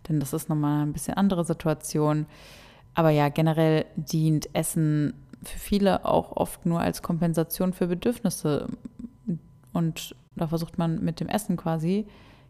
denn 0.08 0.20
das 0.20 0.34
ist 0.34 0.50
nochmal 0.50 0.86
ein 0.86 0.94
bisschen 0.94 1.16
andere 1.16 1.44
Situation. 1.44 2.28
Aber 2.94 3.10
ja, 3.10 3.30
generell 3.30 3.86
dient 3.96 4.54
Essen 4.54 5.14
für 5.44 5.58
viele 5.58 6.06
auch 6.06 6.38
oft 6.38 6.66
nur 6.66 6.80
als 6.80 7.02
Kompensation 7.02 7.74
für 7.74 7.88
Bedürfnisse. 7.88 8.68
Und 9.74 10.16
da 10.36 10.48
versucht 10.48 10.78
man 10.78 11.04
mit 11.04 11.20
dem 11.20 11.30
Essen 11.30 11.58
quasi 11.58 12.06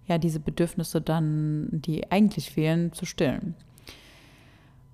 ja 0.08 0.18
diese 0.18 0.40
Bedürfnisse 0.40 1.00
dann, 1.00 1.70
die 1.72 2.12
eigentlich 2.12 2.52
fehlen, 2.52 2.92
zu 2.92 3.06
stillen. 3.06 3.56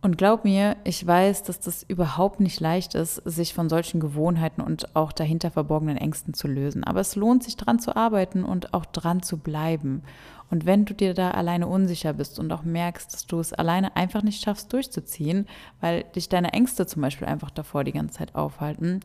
Und 0.01 0.17
glaub 0.17 0.43
mir, 0.43 0.77
ich 0.83 1.05
weiß, 1.05 1.43
dass 1.43 1.59
das 1.59 1.81
überhaupt 1.81 2.39
nicht 2.39 2.59
leicht 2.59 2.93
ist, 2.93 3.15
sich 3.25 3.53
von 3.55 3.67
solchen 3.67 3.99
Gewohnheiten 3.99 4.61
und 4.61 4.95
auch 4.95 5.11
dahinter 5.11 5.49
verborgenen 5.49 5.97
Ängsten 5.97 6.35
zu 6.35 6.47
lösen. 6.47 6.83
Aber 6.83 6.99
es 6.99 7.15
lohnt 7.15 7.43
sich 7.43 7.57
dran 7.57 7.79
zu 7.79 7.95
arbeiten 7.95 8.43
und 8.43 8.75
auch 8.75 8.85
dran 8.85 9.23
zu 9.23 9.37
bleiben. 9.37 10.03
Und 10.51 10.65
wenn 10.65 10.85
du 10.85 10.93
dir 10.93 11.13
da 11.13 11.31
alleine 11.31 11.67
unsicher 11.67 12.13
bist 12.13 12.39
und 12.39 12.51
auch 12.53 12.63
merkst, 12.63 13.11
dass 13.11 13.25
du 13.25 13.39
es 13.39 13.53
alleine 13.53 13.95
einfach 13.95 14.21
nicht 14.21 14.43
schaffst 14.43 14.71
durchzuziehen, 14.71 15.47
weil 15.81 16.03
dich 16.15 16.29
deine 16.29 16.53
Ängste 16.53 16.85
zum 16.85 17.01
Beispiel 17.01 17.27
einfach 17.27 17.49
davor 17.49 17.83
die 17.83 17.91
ganze 17.91 18.19
Zeit 18.19 18.35
aufhalten, 18.35 19.01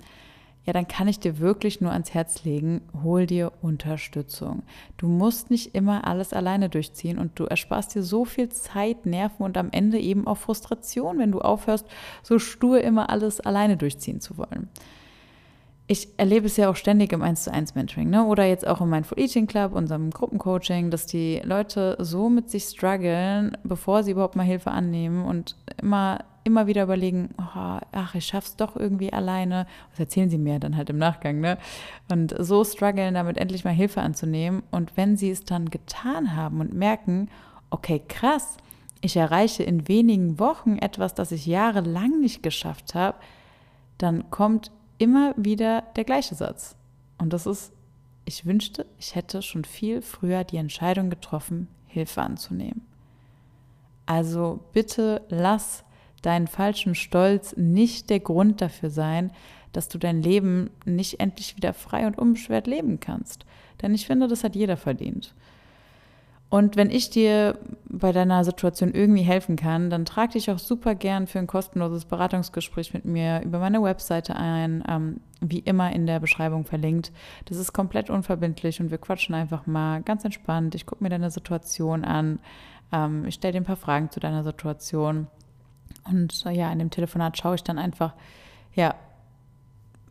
ja, 0.65 0.73
dann 0.73 0.87
kann 0.87 1.09
ich 1.09 1.19
dir 1.19 1.41
wirklich 1.41 1.81
nur 1.81 1.91
ans 1.93 2.15
Herz 2.15 2.45
legen, 2.45 2.83
hol 3.03 3.27
dir 3.27 3.53
Unterstützung. 3.63 4.63
Du 4.97 5.09
musst 5.09 5.51
nicht 5.51 5.75
immer 5.75 6.07
alles 6.07 6.33
alleine 6.33 6.69
durchziehen 6.69 7.19
und 7.19 7.39
du 7.39 7.45
ersparst 7.45 7.95
dir 7.95 8.03
so 8.03 8.25
viel 8.25 8.49
Zeit, 8.49 9.05
Nerven 9.05 9.43
und 9.45 9.59
am 9.59 9.71
Ende 9.73 9.99
eben 9.99 10.27
auch 10.27 10.37
Frustration, 10.37 11.19
wenn 11.19 11.33
du 11.33 11.41
aufhörst, 11.41 11.87
so 12.23 12.39
stur 12.39 12.81
immer 12.81 13.11
alles 13.11 13.41
alleine 13.41 13.77
durchziehen 13.77 14.21
zu 14.21 14.39
wollen. 14.39 14.69
Ich 15.89 16.09
erlebe 16.17 16.47
es 16.47 16.57
ja 16.57 16.71
auch 16.71 16.77
ständig 16.77 17.13
im 17.13 17.23
1 17.23 17.43
zu 17.43 17.53
1 17.53 17.75
Mentoring, 17.75 18.09
ne? 18.09 18.25
Oder 18.25 18.47
jetzt 18.47 18.67
auch 18.67 18.81
in 18.81 18.89
meinem 18.89 19.03
Full 19.03 19.19
Eating 19.19 19.49
Club, 19.49 19.75
unserem 19.75 20.11
Gruppencoaching, 20.11 20.91
dass 20.91 21.07
die 21.07 21.41
Leute 21.45 21.97
so 21.99 22.31
mit 22.31 22.51
sich 22.51 22.65
strugglen, 22.65 23.59
bevor 23.65 24.05
sie 24.05 24.13
überhaupt 24.13 24.37
mal 24.37 24.45
Hilfe 24.45 24.71
annehmen 24.71 25.25
und 25.25 25.57
immer 25.83 26.21
immer 26.45 26.67
wieder 26.67 26.83
überlegen, 26.83 27.31
oh, 27.39 27.79
ach, 27.93 28.15
ich 28.15 28.27
schaff's 28.27 28.57
doch 28.57 28.77
irgendwie 28.77 29.13
alleine. 29.13 29.67
Das 29.91 30.01
erzählen 30.01 30.31
sie 30.31 30.39
mir 30.39 30.59
dann 30.59 30.77
halt 30.77 30.91
im 30.91 30.99
Nachgang, 30.99 31.41
ne? 31.41 31.59
Und 32.11 32.35
so 32.39 32.65
strugglen, 32.65 33.15
damit 33.15 33.39
endlich 33.39 33.65
mal 33.65 33.73
Hilfe 33.75 34.01
anzunehmen. 34.01 34.63
Und 34.71 34.97
wenn 34.97 35.17
sie 35.17 35.31
es 35.31 35.45
dann 35.45 35.71
getan 35.71 36.35
haben 36.37 36.61
und 36.61 36.75
merken, 36.75 37.29
okay, 37.71 38.03
krass, 38.07 38.57
ich 39.01 39.17
erreiche 39.17 39.63
in 39.63 39.89
wenigen 39.89 40.39
Wochen 40.39 40.79
etwas, 40.79 41.15
das 41.15 41.33
ich 41.33 41.47
jahrelang 41.47 42.21
nicht 42.21 42.43
geschafft 42.43 42.95
habe, 42.95 43.19
dann 43.99 44.31
kommt 44.31 44.71
immer 44.99 45.35
wieder 45.37 45.83
der 45.97 46.05
gleiche 46.05 46.35
Satz. 46.35 46.77
Und 47.19 47.33
das 47.33 47.47
ist, 47.47 47.73
ich 48.25 48.47
wünschte, 48.47 48.87
ich 48.99 49.15
hätte 49.15 49.43
schon 49.43 49.65
viel 49.65 50.03
früher 50.03 50.45
die 50.45 50.57
Entscheidung 50.57 51.11
getroffen, 51.11 51.69
Hilfe 51.87 52.23
anzunehmen. 52.23 52.87
Also 54.07 54.61
bitte 54.73 55.23
lass 55.29 55.85
deinen 56.23 56.47
falschen 56.47 56.95
Stolz 56.95 57.57
nicht 57.57 58.11
der 58.11 58.21
Grund 58.21 58.61
dafür 58.61 58.91
sein, 58.91 59.31
dass 59.73 59.89
du 59.89 59.99
dein 59.99 60.23
Leben 60.23 60.71
nicht 60.85 61.21
endlich 61.21 61.57
wieder 61.57 61.73
frei 61.73 62.07
und 62.07 62.19
unbeschwert 62.19 62.67
leben 62.67 63.01
kannst. 63.01 63.45
Denn 63.81 63.95
ich 63.95 64.07
finde, 64.07 64.29
das 64.29 64.45
hat 64.45 64.55
jeder 64.55 64.77
verdient. 64.77 65.35
Und 66.53 66.77
wenn 66.77 66.91
ich 66.91 67.09
dir 67.09 67.59
bei 67.89 68.13
deiner 68.13 68.45
Situation 68.45 68.93
irgendwie 68.93 69.23
helfen 69.23 69.57
kann, 69.57 69.89
dann 69.89 70.05
trag 70.05 70.33
dich 70.33 70.51
auch 70.51 70.59
super 70.59 70.95
gern 70.95 71.27
für 71.27 71.39
ein 71.39 71.47
kostenloses 71.47 72.05
Beratungsgespräch 72.05 72.93
mit 72.93 73.07
mir 73.07 73.41
über 73.43 73.59
meine 73.59 73.83
Webseite 73.83 74.37
ein, 74.37 74.85
ähm, 74.87 75.21
wie 75.41 75.61
immer 75.61 75.95
in 75.95 76.07
der 76.07 76.21
Beschreibung 76.21 76.67
verlinkt. 76.67 77.11
Das 77.47 77.57
ist 77.57 77.73
komplett 77.73 78.11
unverbindlich 78.11 78.81
und 78.81 78.91
wir 78.91 78.99
quatschen 78.99 79.35
einfach 79.35 79.67
mal 79.67 80.03
ganz 80.03 80.27
entspannt. 80.27 80.75
Ich 80.75 80.85
gucke 80.85 81.03
mir 81.03 81.09
deine 81.09 81.31
Situation 81.31 82.05
an, 82.05 82.39
ähm, 82.93 83.25
ich 83.25 83.37
stelle 83.37 83.53
dir 83.53 83.63
ein 83.63 83.65
paar 83.65 83.77
Fragen 83.77 84.11
zu 84.11 84.21
deiner 84.21 84.45
Situation 84.45 85.29
und 86.05 86.45
ja, 86.45 86.71
in 86.73 86.79
dem 86.79 86.91
Telefonat 86.91 87.39
schaue 87.39 87.57
ich 87.57 87.65
dann 87.65 87.79
einfach, 87.79 88.15
ja, 88.75 88.95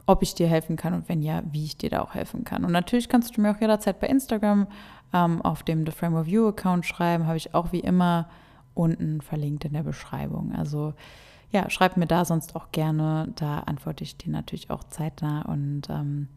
ob 0.06 0.24
ich 0.24 0.36
dir 0.36 0.48
helfen 0.48 0.76
kann 0.76 0.94
und 0.94 1.10
wenn 1.10 1.22
ja, 1.22 1.42
wie 1.52 1.66
ich 1.66 1.78
dir 1.78 1.90
da 1.90 2.02
auch 2.02 2.16
helfen 2.16 2.44
kann. 2.44 2.66
Und 2.66 2.72
natürlich 2.72 3.10
kannst 3.10 3.36
du 3.36 3.42
mir 3.42 3.52
auch 3.52 3.62
jederzeit 3.62 4.00
bei 4.00 4.08
Instagram 4.08 4.68
ähm, 5.14 5.42
auf 5.42 5.64
dem 5.64 5.86
The 5.86 5.92
Frame 5.92 6.16
of 6.16 6.28
You 6.28 6.48
Account 6.48 6.86
schreiben, 6.86 7.28
habe 7.28 7.38
ich 7.38 7.54
auch 7.54 7.72
wie 7.72 7.80
immer 7.80 8.30
unten 8.74 9.22
verlinkt 9.22 9.66
in 9.66 9.74
der 9.74 9.84
Beschreibung. 9.84 10.54
Also 10.56 10.94
ja, 11.52 11.70
schreib 11.70 11.98
mir 11.98 12.08
da 12.08 12.26
sonst 12.26 12.56
auch 12.56 12.72
gerne. 12.72 13.30
Da 13.36 13.60
antworte 13.60 14.04
ich 14.04 14.18
dir 14.18 14.32
natürlich 14.32 14.70
auch 14.70 14.84
zeitnah 14.86 15.44
und 15.44 15.90
ähm, 15.90 16.28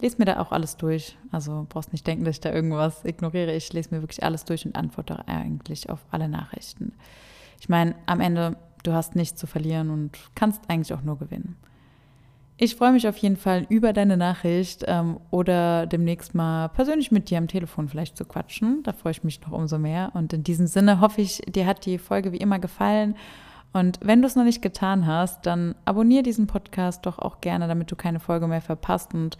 lese 0.00 0.16
mir 0.18 0.26
da 0.26 0.40
auch 0.40 0.52
alles 0.52 0.76
durch. 0.76 1.16
Also 1.30 1.66
brauchst 1.68 1.92
nicht 1.92 2.06
denken, 2.06 2.24
dass 2.24 2.36
ich 2.36 2.40
da 2.40 2.52
irgendwas 2.52 3.04
ignoriere. 3.04 3.54
Ich 3.54 3.72
lese 3.72 3.94
mir 3.94 4.02
wirklich 4.02 4.22
alles 4.22 4.44
durch 4.44 4.66
und 4.66 4.76
antworte 4.76 5.26
eigentlich 5.26 5.88
auf 5.88 6.00
alle 6.10 6.28
Nachrichten. 6.28 6.92
Ich 7.58 7.68
meine, 7.68 7.94
am 8.06 8.20
Ende, 8.20 8.56
du 8.82 8.92
hast 8.92 9.16
nichts 9.16 9.38
zu 9.38 9.46
verlieren 9.46 9.90
und 9.90 10.18
kannst 10.34 10.62
eigentlich 10.68 10.94
auch 10.94 11.02
nur 11.02 11.18
gewinnen. 11.18 11.56
Ich 12.62 12.76
freue 12.76 12.92
mich 12.92 13.08
auf 13.08 13.16
jeden 13.16 13.38
Fall 13.38 13.64
über 13.70 13.94
deine 13.94 14.18
Nachricht 14.18 14.84
ähm, 14.86 15.18
oder 15.30 15.86
demnächst 15.86 16.34
mal 16.34 16.68
persönlich 16.68 17.10
mit 17.10 17.30
dir 17.30 17.38
am 17.38 17.48
Telefon 17.48 17.88
vielleicht 17.88 18.18
zu 18.18 18.26
quatschen. 18.26 18.82
Da 18.82 18.92
freue 18.92 19.12
ich 19.12 19.24
mich 19.24 19.40
noch 19.40 19.52
umso 19.52 19.78
mehr. 19.78 20.10
Und 20.12 20.34
in 20.34 20.44
diesem 20.44 20.66
Sinne 20.66 21.00
hoffe 21.00 21.22
ich, 21.22 21.38
dir 21.48 21.64
hat 21.64 21.86
die 21.86 21.96
Folge 21.96 22.32
wie 22.32 22.36
immer 22.36 22.58
gefallen. 22.58 23.16
Und 23.72 23.98
wenn 24.02 24.20
du 24.20 24.26
es 24.26 24.36
noch 24.36 24.44
nicht 24.44 24.60
getan 24.60 25.06
hast, 25.06 25.46
dann 25.46 25.74
abonniere 25.86 26.22
diesen 26.22 26.46
Podcast 26.46 27.06
doch 27.06 27.18
auch 27.18 27.40
gerne, 27.40 27.66
damit 27.66 27.90
du 27.90 27.96
keine 27.96 28.20
Folge 28.20 28.46
mehr 28.46 28.60
verpasst 28.60 29.14
und 29.14 29.38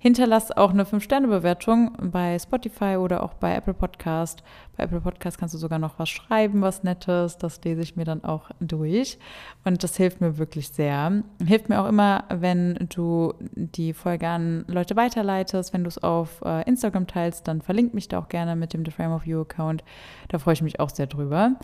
Hinterlass 0.00 0.56
auch 0.56 0.70
eine 0.70 0.84
5-Sterne-Bewertung 0.84 1.90
bei 2.12 2.38
Spotify 2.38 2.96
oder 2.98 3.24
auch 3.24 3.34
bei 3.34 3.56
Apple 3.56 3.74
Podcast. 3.74 4.44
Bei 4.76 4.84
Apple 4.84 5.00
Podcast 5.00 5.38
kannst 5.38 5.54
du 5.54 5.58
sogar 5.58 5.80
noch 5.80 5.98
was 5.98 6.08
schreiben, 6.08 6.60
was 6.62 6.84
Nettes. 6.84 7.36
Das 7.36 7.60
lese 7.64 7.82
ich 7.82 7.96
mir 7.96 8.04
dann 8.04 8.22
auch 8.22 8.50
durch. 8.60 9.18
Und 9.64 9.82
das 9.82 9.96
hilft 9.96 10.20
mir 10.20 10.38
wirklich 10.38 10.68
sehr. 10.68 11.24
Hilft 11.44 11.68
mir 11.68 11.80
auch 11.80 11.88
immer, 11.88 12.24
wenn 12.28 12.86
du 12.94 13.34
die 13.40 13.92
Folge 13.92 14.28
an 14.28 14.64
Leute 14.68 14.94
weiterleitest. 14.94 15.72
Wenn 15.72 15.82
du 15.82 15.88
es 15.88 16.00
auf 16.00 16.42
äh, 16.44 16.62
Instagram 16.68 17.08
teilst, 17.08 17.48
dann 17.48 17.60
verlink 17.60 17.92
mich 17.92 18.06
da 18.06 18.20
auch 18.20 18.28
gerne 18.28 18.54
mit 18.54 18.74
dem 18.74 18.84
The 18.84 18.92
Frame 18.92 19.12
of 19.12 19.26
You 19.26 19.40
Account. 19.40 19.82
Da 20.28 20.38
freue 20.38 20.54
ich 20.54 20.62
mich 20.62 20.78
auch 20.78 20.90
sehr 20.90 21.08
drüber. 21.08 21.56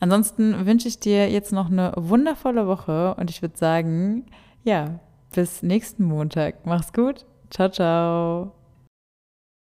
Ansonsten 0.00 0.64
wünsche 0.64 0.88
ich 0.88 0.98
dir 0.98 1.30
jetzt 1.30 1.52
noch 1.52 1.70
eine 1.70 1.92
wundervolle 1.96 2.66
Woche 2.66 3.14
und 3.16 3.28
ich 3.28 3.42
würde 3.42 3.58
sagen, 3.58 4.24
ja, 4.64 4.98
bis 5.34 5.62
nächsten 5.62 6.04
Montag. 6.04 6.64
Mach's 6.64 6.94
gut. 6.94 7.26
Ciao, 7.52 7.68
ciao. 7.68 8.61